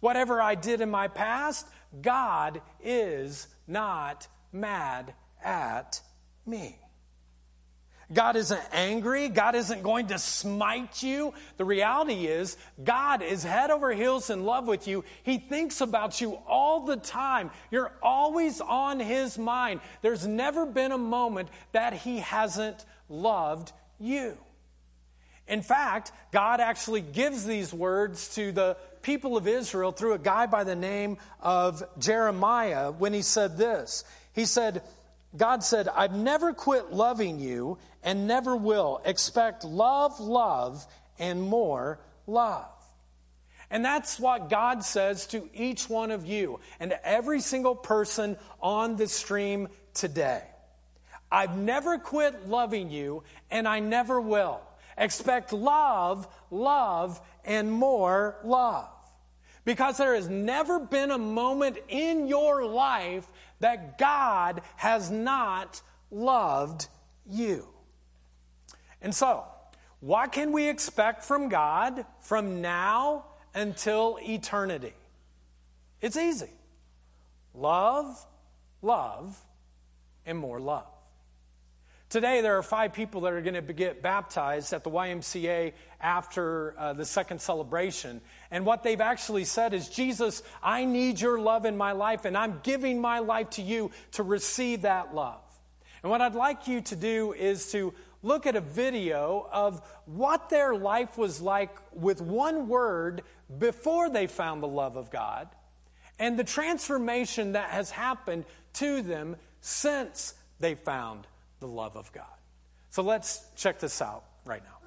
Whatever 0.00 0.42
I 0.42 0.56
did 0.56 0.80
in 0.80 0.90
my 0.90 1.06
past, 1.06 1.64
God 2.02 2.60
is 2.82 3.46
not 3.68 4.26
mad 4.52 5.14
at 5.44 6.00
me. 6.44 6.79
God 8.12 8.36
isn't 8.36 8.60
angry. 8.72 9.28
God 9.28 9.54
isn't 9.54 9.82
going 9.82 10.08
to 10.08 10.18
smite 10.18 11.02
you. 11.02 11.32
The 11.58 11.64
reality 11.64 12.26
is, 12.26 12.56
God 12.82 13.22
is 13.22 13.44
head 13.44 13.70
over 13.70 13.92
heels 13.92 14.30
in 14.30 14.44
love 14.44 14.66
with 14.66 14.88
you. 14.88 15.04
He 15.22 15.38
thinks 15.38 15.80
about 15.80 16.20
you 16.20 16.38
all 16.46 16.86
the 16.86 16.96
time. 16.96 17.50
You're 17.70 17.92
always 18.02 18.60
on 18.60 18.98
His 18.98 19.38
mind. 19.38 19.80
There's 20.02 20.26
never 20.26 20.66
been 20.66 20.92
a 20.92 20.98
moment 20.98 21.48
that 21.72 21.92
He 21.92 22.18
hasn't 22.18 22.84
loved 23.08 23.72
you. 24.00 24.36
In 25.46 25.62
fact, 25.62 26.12
God 26.30 26.60
actually 26.60 27.00
gives 27.00 27.44
these 27.44 27.72
words 27.72 28.34
to 28.36 28.52
the 28.52 28.76
people 29.02 29.36
of 29.36 29.48
Israel 29.48 29.90
through 29.90 30.12
a 30.12 30.18
guy 30.18 30.46
by 30.46 30.62
the 30.62 30.76
name 30.76 31.18
of 31.40 31.82
Jeremiah 31.98 32.92
when 32.92 33.12
he 33.12 33.22
said 33.22 33.58
this. 33.58 34.04
He 34.32 34.44
said, 34.44 34.82
God 35.36 35.62
said, 35.62 35.88
I've 35.88 36.14
never 36.14 36.52
quit 36.52 36.92
loving 36.92 37.38
you 37.38 37.78
and 38.02 38.26
never 38.26 38.56
will. 38.56 39.00
Expect 39.04 39.64
love, 39.64 40.18
love, 40.20 40.86
and 41.18 41.42
more 41.42 42.00
love. 42.26 42.68
And 43.70 43.84
that's 43.84 44.18
what 44.18 44.50
God 44.50 44.82
says 44.82 45.28
to 45.28 45.48
each 45.54 45.88
one 45.88 46.10
of 46.10 46.26
you 46.26 46.58
and 46.80 46.90
to 46.90 47.06
every 47.06 47.40
single 47.40 47.76
person 47.76 48.36
on 48.60 48.96
the 48.96 49.06
stream 49.06 49.68
today. 49.94 50.42
I've 51.30 51.56
never 51.56 51.98
quit 51.98 52.48
loving 52.48 52.90
you 52.90 53.22
and 53.50 53.68
I 53.68 53.78
never 53.78 54.20
will. 54.20 54.60
Expect 54.98 55.52
love, 55.52 56.26
love, 56.50 57.20
and 57.44 57.70
more 57.70 58.36
love. 58.42 58.88
Because 59.64 59.98
there 59.98 60.16
has 60.16 60.28
never 60.28 60.80
been 60.80 61.12
a 61.12 61.18
moment 61.18 61.78
in 61.88 62.26
your 62.26 62.64
life 62.66 63.26
that 63.60 63.98
God 63.98 64.62
has 64.76 65.10
not 65.10 65.80
loved 66.10 66.88
you. 67.26 67.66
And 69.00 69.14
so, 69.14 69.44
what 70.00 70.32
can 70.32 70.52
we 70.52 70.68
expect 70.68 71.24
from 71.24 71.48
God 71.48 72.04
from 72.20 72.60
now 72.60 73.26
until 73.54 74.18
eternity? 74.22 74.94
It's 76.00 76.16
easy 76.16 76.50
love, 77.54 78.26
love, 78.82 79.38
and 80.24 80.38
more 80.38 80.60
love. 80.60 80.86
Today, 82.08 82.40
there 82.40 82.58
are 82.58 82.62
five 82.62 82.92
people 82.92 83.20
that 83.20 83.32
are 83.32 83.40
going 83.40 83.54
to 83.54 83.72
get 83.72 84.02
baptized 84.02 84.72
at 84.72 84.82
the 84.82 84.90
YMCA 84.90 85.72
after 86.00 86.74
uh, 86.76 86.92
the 86.92 87.04
second 87.04 87.40
celebration. 87.40 88.20
And 88.50 88.66
what 88.66 88.82
they've 88.82 89.00
actually 89.00 89.44
said 89.44 89.74
is, 89.74 89.88
Jesus, 89.88 90.42
I 90.62 90.84
need 90.84 91.20
your 91.20 91.38
love 91.38 91.64
in 91.64 91.76
my 91.76 91.92
life, 91.92 92.24
and 92.24 92.36
I'm 92.36 92.60
giving 92.62 93.00
my 93.00 93.20
life 93.20 93.50
to 93.50 93.62
you 93.62 93.92
to 94.12 94.22
receive 94.22 94.82
that 94.82 95.14
love. 95.14 95.40
And 96.02 96.10
what 96.10 96.20
I'd 96.20 96.34
like 96.34 96.66
you 96.66 96.80
to 96.82 96.96
do 96.96 97.32
is 97.32 97.70
to 97.72 97.94
look 98.22 98.46
at 98.46 98.56
a 98.56 98.60
video 98.60 99.48
of 99.52 99.80
what 100.06 100.50
their 100.50 100.74
life 100.74 101.16
was 101.16 101.40
like 101.40 101.76
with 101.92 102.20
one 102.20 102.68
word 102.68 103.22
before 103.58 104.10
they 104.10 104.26
found 104.26 104.62
the 104.62 104.68
love 104.68 104.96
of 104.96 105.10
God 105.10 105.48
and 106.18 106.38
the 106.38 106.44
transformation 106.44 107.52
that 107.52 107.70
has 107.70 107.90
happened 107.90 108.44
to 108.74 109.02
them 109.02 109.36
since 109.60 110.34
they 110.58 110.74
found 110.74 111.26
the 111.60 111.66
love 111.66 111.96
of 111.96 112.12
God. 112.12 112.24
So 112.90 113.02
let's 113.02 113.44
check 113.56 113.78
this 113.78 114.02
out 114.02 114.24
right 114.44 114.62
now. 114.62 114.79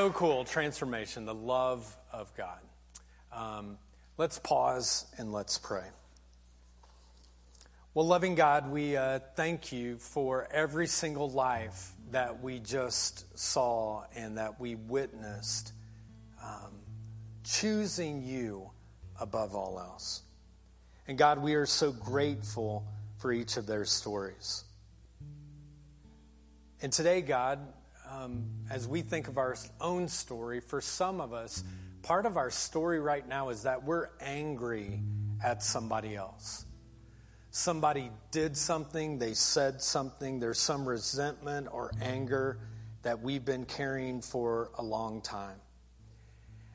So 0.00 0.08
cool, 0.08 0.44
transformation, 0.46 1.26
the 1.26 1.34
love 1.34 1.94
of 2.10 2.34
God. 2.34 2.60
Um, 3.30 3.76
let's 4.16 4.38
pause 4.38 5.04
and 5.18 5.30
let's 5.30 5.58
pray. 5.58 5.84
Well, 7.92 8.06
loving 8.06 8.34
God, 8.34 8.70
we 8.70 8.96
uh, 8.96 9.18
thank 9.36 9.72
you 9.72 9.98
for 9.98 10.48
every 10.50 10.86
single 10.86 11.28
life 11.28 11.92
that 12.12 12.42
we 12.42 12.60
just 12.60 13.38
saw 13.38 14.04
and 14.16 14.38
that 14.38 14.58
we 14.58 14.74
witnessed, 14.74 15.74
um, 16.42 16.72
choosing 17.44 18.22
you 18.22 18.70
above 19.20 19.54
all 19.54 19.78
else. 19.78 20.22
And 21.08 21.18
God, 21.18 21.42
we 21.42 21.56
are 21.56 21.66
so 21.66 21.92
grateful 21.92 22.86
for 23.18 23.34
each 23.34 23.58
of 23.58 23.66
their 23.66 23.84
stories. 23.84 24.64
And 26.80 26.90
today, 26.90 27.20
God, 27.20 27.58
um, 28.10 28.44
as 28.70 28.88
we 28.88 29.02
think 29.02 29.28
of 29.28 29.38
our 29.38 29.56
own 29.80 30.08
story, 30.08 30.60
for 30.60 30.80
some 30.80 31.20
of 31.20 31.32
us, 31.32 31.62
part 32.02 32.26
of 32.26 32.36
our 32.36 32.50
story 32.50 32.98
right 33.00 33.26
now 33.26 33.50
is 33.50 33.62
that 33.62 33.84
we're 33.84 34.08
angry 34.20 35.00
at 35.42 35.62
somebody 35.62 36.16
else. 36.16 36.64
Somebody 37.52 38.10
did 38.30 38.56
something, 38.56 39.18
they 39.18 39.34
said 39.34 39.82
something, 39.82 40.38
there's 40.38 40.58
some 40.58 40.88
resentment 40.88 41.68
or 41.72 41.92
anger 42.00 42.58
that 43.02 43.20
we've 43.20 43.44
been 43.44 43.64
carrying 43.64 44.20
for 44.20 44.70
a 44.78 44.82
long 44.82 45.20
time. 45.20 45.56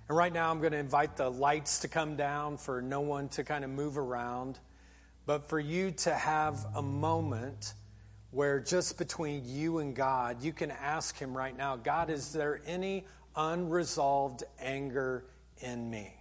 And 0.08 0.18
right 0.18 0.34
now, 0.34 0.52
I'm 0.52 0.60
going 0.60 0.74
to 0.74 0.78
invite 0.78 1.18
the 1.18 1.30
lights 1.30 1.80
to 1.80 1.88
come 1.88 2.16
down 2.16 2.58
for 2.58 2.82
no 2.82 3.02
one 3.02 3.30
to 3.30 3.44
kind 3.44 3.64
of 3.64 3.72
move 3.72 3.98
around, 3.98 4.60
but 5.26 5.50
for 5.50 5.60
you 5.60 5.92
to 5.92 6.14
have 6.14 6.66
a 6.76 6.82
moment 6.82 7.74
where 8.36 8.60
just 8.60 8.98
between 8.98 9.44
you 9.46 9.78
and 9.78 9.96
God, 9.96 10.44
you 10.44 10.52
can 10.52 10.70
ask 10.70 11.18
Him 11.18 11.36
right 11.36 11.56
now 11.56 11.78
God, 11.78 12.10
is 12.10 12.34
there 12.34 12.60
any 12.68 13.06
unresolved 13.34 14.44
anger 14.60 15.24
in 15.60 15.90
me? 15.90 16.14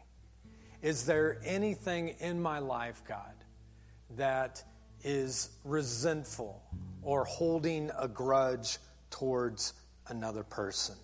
Is 0.80 1.06
there 1.06 1.40
anything 1.44 2.14
in 2.20 2.40
my 2.40 2.60
life, 2.60 3.02
God, 3.08 3.34
that 4.16 4.62
is 5.02 5.50
resentful 5.64 6.62
or 7.02 7.24
holding 7.24 7.90
a 7.98 8.06
grudge 8.06 8.78
towards 9.10 9.72
another 10.06 10.44
person? 10.44 10.94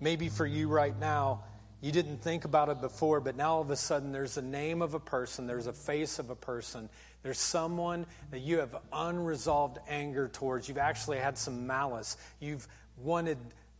Maybe 0.00 0.30
for 0.30 0.46
you 0.46 0.68
right 0.68 0.98
now, 0.98 1.44
you 1.82 1.92
didn't 1.92 2.22
think 2.22 2.46
about 2.46 2.70
it 2.70 2.80
before, 2.80 3.20
but 3.20 3.36
now 3.36 3.56
all 3.56 3.60
of 3.60 3.70
a 3.70 3.76
sudden 3.76 4.12
there's 4.12 4.38
a 4.38 4.42
name 4.42 4.80
of 4.80 4.94
a 4.94 5.00
person, 5.00 5.46
there's 5.46 5.66
a 5.66 5.74
face 5.74 6.18
of 6.18 6.30
a 6.30 6.36
person 6.36 6.88
there's 7.26 7.40
someone 7.40 8.06
that 8.30 8.38
you 8.38 8.58
have 8.58 8.76
unresolved 8.92 9.78
anger 9.88 10.28
towards. 10.28 10.68
You've 10.68 10.78
actually 10.78 11.18
had 11.18 11.36
some 11.36 11.66
malice. 11.66 12.16
You've 12.38 12.68
wanted 12.98 13.38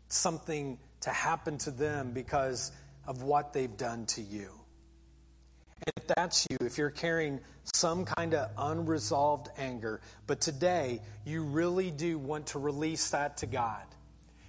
something 0.08 0.80
to 1.02 1.10
happen 1.10 1.56
to 1.58 1.70
them 1.70 2.10
because 2.10 2.72
of 3.06 3.22
what 3.22 3.52
they've 3.52 3.76
done 3.76 4.04
to 4.06 4.20
you. 4.20 4.50
And 5.76 5.92
if 5.96 6.08
that's 6.08 6.44
you, 6.50 6.56
if 6.60 6.76
you're 6.76 6.90
carrying 6.90 7.38
some 7.72 8.04
kind 8.04 8.34
of 8.34 8.50
unresolved 8.58 9.48
anger, 9.56 10.00
but 10.26 10.40
today 10.40 11.00
you 11.24 11.44
really 11.44 11.92
do 11.92 12.18
want 12.18 12.48
to 12.48 12.58
release 12.58 13.10
that 13.10 13.36
to 13.36 13.46
God. 13.46 13.84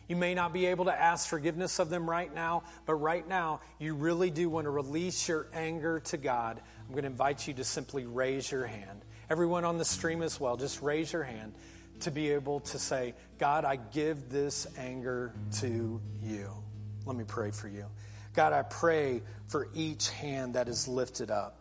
You 0.07 0.15
may 0.15 0.33
not 0.33 0.53
be 0.53 0.67
able 0.67 0.85
to 0.85 0.97
ask 0.97 1.27
forgiveness 1.27 1.79
of 1.79 1.89
them 1.89 2.09
right 2.09 2.33
now, 2.33 2.63
but 2.85 2.95
right 2.95 3.27
now 3.27 3.59
you 3.77 3.93
really 3.93 4.31
do 4.31 4.49
want 4.49 4.65
to 4.65 4.69
release 4.69 5.27
your 5.27 5.47
anger 5.53 5.99
to 6.05 6.17
God 6.17 6.61
I'm 6.87 6.93
going 6.93 7.03
to 7.03 7.09
invite 7.09 7.47
you 7.47 7.53
to 7.55 7.65
simply 7.65 8.05
raise 8.05 8.49
your 8.49 8.65
hand. 8.65 9.01
Everyone 9.29 9.65
on 9.65 9.77
the 9.77 9.83
stream 9.83 10.21
as 10.21 10.39
well, 10.39 10.55
just 10.55 10.81
raise 10.81 11.11
your 11.11 11.23
hand 11.23 11.53
to 12.01 12.11
be 12.11 12.31
able 12.31 12.61
to 12.61 12.79
say, 12.79 13.13
God, 13.39 13.65
I 13.65 13.75
give 13.75 14.29
this 14.29 14.67
anger 14.77 15.33
to 15.59 15.99
you. 16.23 16.49
Let 17.05 17.17
me 17.17 17.25
pray 17.27 17.51
for 17.51 17.67
you. 17.67 17.85
God, 18.33 18.53
I 18.53 18.61
pray 18.61 19.21
for 19.47 19.67
each 19.73 20.09
hand 20.11 20.53
that 20.53 20.69
is 20.69 20.87
lifted 20.87 21.29
up. 21.29 21.59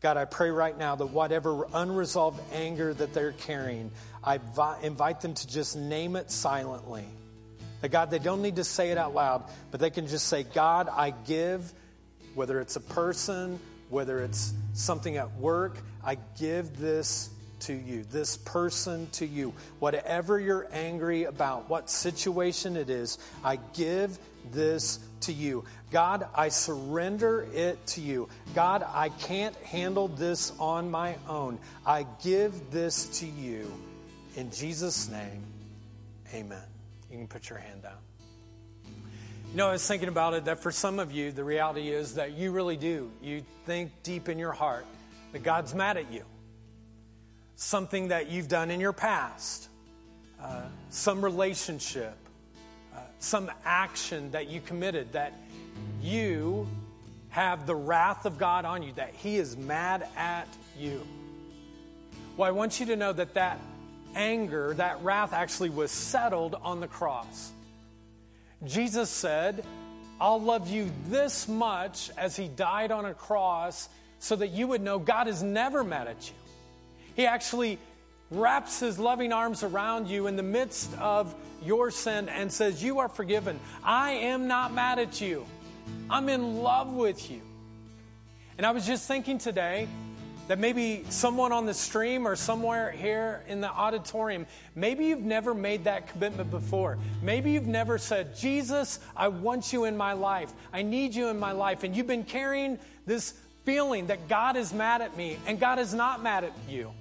God, 0.00 0.16
I 0.16 0.24
pray 0.24 0.50
right 0.50 0.78
now 0.78 0.96
that 0.96 1.06
whatever 1.06 1.66
unresolved 1.74 2.40
anger 2.52 2.94
that 2.94 3.12
they're 3.12 3.32
carrying, 3.32 3.90
I 4.24 4.38
invite 4.82 5.20
them 5.20 5.34
to 5.34 5.46
just 5.46 5.76
name 5.76 6.16
it 6.16 6.30
silently. 6.30 7.04
That 7.80 7.90
God, 7.90 8.10
they 8.10 8.18
don't 8.18 8.42
need 8.42 8.56
to 8.56 8.64
say 8.64 8.90
it 8.90 8.98
out 8.98 9.14
loud, 9.14 9.44
but 9.70 9.80
they 9.80 9.90
can 9.90 10.06
just 10.06 10.26
say, 10.26 10.42
God, 10.42 10.88
I 10.88 11.10
give, 11.10 11.72
whether 12.34 12.60
it's 12.60 12.76
a 12.76 12.80
person, 12.80 13.60
whether 13.88 14.20
it's 14.20 14.52
something 14.74 15.16
at 15.16 15.34
work, 15.36 15.78
I 16.04 16.18
give 16.38 16.78
this 16.78 17.30
to 17.60 17.72
you, 17.72 18.04
this 18.04 18.36
person 18.36 19.08
to 19.12 19.26
you. 19.26 19.52
Whatever 19.78 20.38
you're 20.38 20.68
angry 20.72 21.24
about, 21.24 21.68
what 21.68 21.90
situation 21.90 22.76
it 22.76 22.90
is, 22.90 23.18
I 23.44 23.58
give 23.74 24.18
this 24.52 25.00
to 25.22 25.32
you. 25.32 25.64
God, 25.90 26.26
I 26.34 26.48
surrender 26.48 27.46
it 27.52 27.84
to 27.88 28.00
you. 28.00 28.28
God, 28.54 28.84
I 28.86 29.08
can't 29.08 29.56
handle 29.56 30.08
this 30.08 30.52
on 30.58 30.90
my 30.90 31.16
own. 31.28 31.58
I 31.84 32.06
give 32.22 32.70
this 32.70 33.20
to 33.20 33.26
you. 33.26 33.72
In 34.36 34.50
Jesus' 34.50 35.08
name, 35.08 35.42
amen. 36.32 36.62
You 37.10 37.16
can 37.16 37.28
put 37.28 37.48
your 37.48 37.58
hand 37.58 37.82
down. 37.82 37.98
You 39.50 39.56
know, 39.56 39.68
I 39.68 39.72
was 39.72 39.86
thinking 39.86 40.08
about 40.08 40.34
it 40.34 40.44
that 40.44 40.62
for 40.62 40.70
some 40.70 40.98
of 40.98 41.10
you, 41.10 41.32
the 41.32 41.44
reality 41.44 41.88
is 41.88 42.16
that 42.16 42.32
you 42.32 42.52
really 42.52 42.76
do. 42.76 43.10
You 43.22 43.42
think 43.64 43.92
deep 44.02 44.28
in 44.28 44.38
your 44.38 44.52
heart 44.52 44.84
that 45.32 45.42
God's 45.42 45.74
mad 45.74 45.96
at 45.96 46.12
you. 46.12 46.24
Something 47.56 48.08
that 48.08 48.30
you've 48.30 48.48
done 48.48 48.70
in 48.70 48.78
your 48.78 48.92
past, 48.92 49.68
uh, 50.40 50.62
some 50.90 51.24
relationship, 51.24 52.14
uh, 52.94 53.00
some 53.18 53.50
action 53.64 54.30
that 54.32 54.48
you 54.48 54.60
committed 54.60 55.12
that 55.12 55.32
you 56.02 56.68
have 57.30 57.66
the 57.66 57.74
wrath 57.74 58.26
of 58.26 58.38
God 58.38 58.64
on 58.64 58.82
you, 58.82 58.92
that 58.92 59.14
He 59.14 59.36
is 59.36 59.56
mad 59.56 60.06
at 60.16 60.48
you. 60.78 61.06
Well, 62.36 62.48
I 62.48 62.52
want 62.52 62.80
you 62.80 62.86
to 62.86 62.96
know 62.96 63.12
that 63.12 63.34
that 63.34 63.58
anger, 64.14 64.74
that 64.74 65.02
wrath 65.02 65.32
actually 65.32 65.70
was 65.70 65.90
settled 65.90 66.54
on 66.62 66.80
the 66.80 66.88
cross. 66.88 67.52
Jesus 68.64 69.10
said, 69.10 69.64
I'll 70.20 70.40
love 70.40 70.68
you 70.68 70.90
this 71.08 71.46
much 71.46 72.10
as 72.16 72.36
he 72.36 72.48
died 72.48 72.90
on 72.90 73.04
a 73.04 73.14
cross 73.14 73.88
so 74.18 74.34
that 74.36 74.48
you 74.48 74.66
would 74.66 74.82
know 74.82 74.98
God 74.98 75.28
is 75.28 75.42
never 75.42 75.84
mad 75.84 76.08
at 76.08 76.28
you. 76.28 76.34
He 77.14 77.26
actually 77.26 77.78
wraps 78.30 78.80
his 78.80 78.98
loving 78.98 79.32
arms 79.32 79.62
around 79.62 80.08
you 80.08 80.26
in 80.26 80.36
the 80.36 80.42
midst 80.42 80.92
of 80.98 81.34
your 81.64 81.90
sin 81.90 82.28
and 82.28 82.52
says, 82.52 82.82
You 82.82 82.98
are 82.98 83.08
forgiven. 83.08 83.58
I 83.82 84.10
am 84.10 84.48
not 84.48 84.72
mad 84.72 84.98
at 84.98 85.20
you. 85.20 85.46
I'm 86.10 86.28
in 86.28 86.58
love 86.58 86.92
with 86.92 87.30
you. 87.30 87.40
And 88.56 88.66
I 88.66 88.72
was 88.72 88.86
just 88.86 89.06
thinking 89.06 89.38
today, 89.38 89.88
that 90.48 90.58
maybe 90.58 91.04
someone 91.10 91.52
on 91.52 91.66
the 91.66 91.74
stream 91.74 92.26
or 92.26 92.34
somewhere 92.34 92.90
here 92.90 93.42
in 93.48 93.60
the 93.60 93.70
auditorium, 93.70 94.46
maybe 94.74 95.04
you've 95.06 95.20
never 95.20 95.54
made 95.54 95.84
that 95.84 96.08
commitment 96.08 96.50
before. 96.50 96.98
Maybe 97.22 97.52
you've 97.52 97.66
never 97.66 97.98
said, 97.98 98.36
Jesus, 98.36 98.98
I 99.16 99.28
want 99.28 99.72
you 99.72 99.84
in 99.84 99.96
my 99.96 100.14
life. 100.14 100.52
I 100.72 100.82
need 100.82 101.14
you 101.14 101.28
in 101.28 101.38
my 101.38 101.52
life. 101.52 101.84
And 101.84 101.94
you've 101.94 102.06
been 102.06 102.24
carrying 102.24 102.78
this 103.06 103.34
feeling 103.64 104.06
that 104.06 104.28
God 104.28 104.56
is 104.56 104.72
mad 104.72 105.02
at 105.02 105.16
me, 105.16 105.36
and 105.46 105.60
God 105.60 105.78
is 105.78 105.92
not 105.92 106.22
mad 106.22 106.44
at 106.44 106.52
you. 106.68 106.92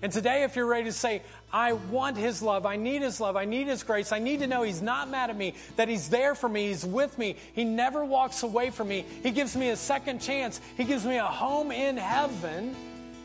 And 0.00 0.12
today, 0.12 0.44
if 0.44 0.54
you're 0.56 0.66
ready 0.66 0.84
to 0.84 0.92
say, 0.92 1.22
I 1.52 1.72
want 1.72 2.16
His 2.16 2.42
love, 2.42 2.66
I 2.66 2.76
need 2.76 3.02
His 3.02 3.20
love, 3.20 3.36
I 3.36 3.44
need 3.44 3.66
His 3.66 3.82
grace, 3.82 4.12
I 4.12 4.18
need 4.18 4.40
to 4.40 4.46
know 4.46 4.62
He's 4.62 4.82
not 4.82 5.10
mad 5.10 5.30
at 5.30 5.36
me, 5.36 5.54
that 5.76 5.88
He's 5.88 6.08
there 6.08 6.34
for 6.34 6.48
me, 6.48 6.68
He's 6.68 6.84
with 6.84 7.18
me, 7.18 7.36
He 7.52 7.64
never 7.64 8.04
walks 8.04 8.42
away 8.42 8.70
from 8.70 8.88
me, 8.88 9.04
He 9.22 9.30
gives 9.30 9.56
me 9.56 9.70
a 9.70 9.76
second 9.76 10.20
chance, 10.20 10.60
He 10.76 10.84
gives 10.84 11.04
me 11.04 11.16
a 11.16 11.24
home 11.24 11.72
in 11.72 11.96
heaven 11.96 12.76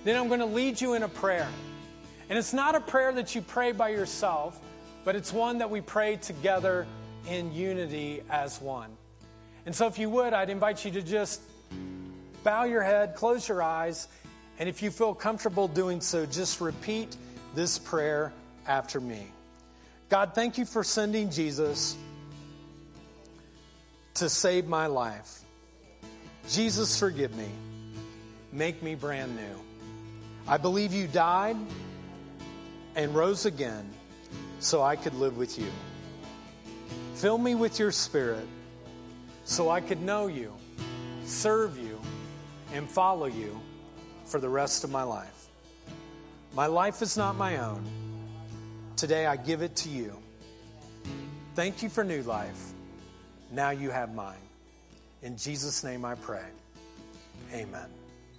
then 0.04 0.18
I'm 0.18 0.28
going 0.28 0.42
to 0.42 0.46
lead 0.46 0.82
you 0.82 0.94
in 0.94 1.04
a 1.04 1.08
prayer. 1.08 1.48
And 2.30 2.38
it's 2.38 2.54
not 2.54 2.76
a 2.76 2.80
prayer 2.80 3.12
that 3.14 3.36
you 3.36 3.42
pray 3.42 3.72
by 3.72 3.90
yourself, 3.90 4.60
but 5.06 5.16
it's 5.16 5.32
one 5.32 5.60
that 5.60 5.70
we 5.70 5.82
pray 5.82 6.18
together 6.18 6.86
in 7.30 7.54
unity 7.54 8.22
as 8.30 8.62
one. 8.62 8.92
And 9.66 9.74
so, 9.74 9.88
if 9.88 9.98
you 9.98 10.10
would, 10.10 10.34
I'd 10.34 10.50
invite 10.50 10.84
you 10.84 10.92
to 10.92 11.02
just 11.02 11.42
bow 12.44 12.66
your 12.66 12.82
head, 12.82 13.16
close 13.16 13.48
your 13.48 13.64
eyes, 13.64 14.10
and 14.60 14.70
if 14.70 14.82
you 14.82 14.92
feel 14.92 15.14
comfortable 15.14 15.68
doing 15.68 16.02
so, 16.02 16.26
just 16.26 16.62
repeat 16.62 17.16
this 17.56 17.80
prayer 17.80 18.32
after 18.68 19.00
me. 19.00 19.28
God, 20.10 20.36
thank 20.36 20.58
you 20.58 20.66
for 20.66 20.84
sending 20.84 21.32
Jesus 21.32 21.98
to 24.16 24.30
save 24.30 24.68
my 24.68 24.88
life. 24.88 25.40
Jesus, 26.50 27.00
forgive 27.00 27.36
me. 27.36 27.48
Make 28.52 28.84
me 28.84 28.96
brand 28.96 29.36
new. 29.36 29.60
I 30.48 30.58
believe 30.58 30.94
you 30.94 31.08
died 31.08 31.58
and 32.96 33.16
rose 33.16 33.46
again 33.46 33.90
so 34.60 34.84
I 34.84 34.96
could 34.96 35.16
live 35.16 35.38
with 35.38 35.58
you. 35.58 35.72
Fill 37.16 37.38
me 37.38 37.56
with 37.56 37.80
your 37.80 37.92
spirit 37.92 38.46
so 39.46 39.70
I 39.70 39.82
could 39.82 40.02
know 40.02 40.28
you, 40.28 40.54
serve 41.26 41.78
you, 41.78 42.00
and 42.74 42.90
follow 42.90 43.26
you 43.26 43.60
for 44.34 44.40
the 44.40 44.50
rest 44.50 44.84
of 44.84 44.90
my 44.90 45.04
life. 45.04 45.48
My 46.56 46.66
life 46.66 47.04
is 47.04 47.16
not 47.16 47.36
my 47.36 47.58
own. 47.58 47.86
Today 48.96 49.28
I 49.28 49.36
give 49.36 49.62
it 49.62 49.76
to 49.76 49.90
you. 49.90 50.18
Thank 51.54 51.84
you 51.84 51.90
for 51.90 52.04
new 52.04 52.24
life. 52.24 52.72
Now 53.52 53.70
you 53.70 53.92
have 53.92 54.16
mine. 54.16 54.42
In 55.22 55.38
Jesus' 55.38 55.84
name 55.84 56.04
I 56.04 56.16
pray. 56.16 56.48
Amen. 57.54 58.03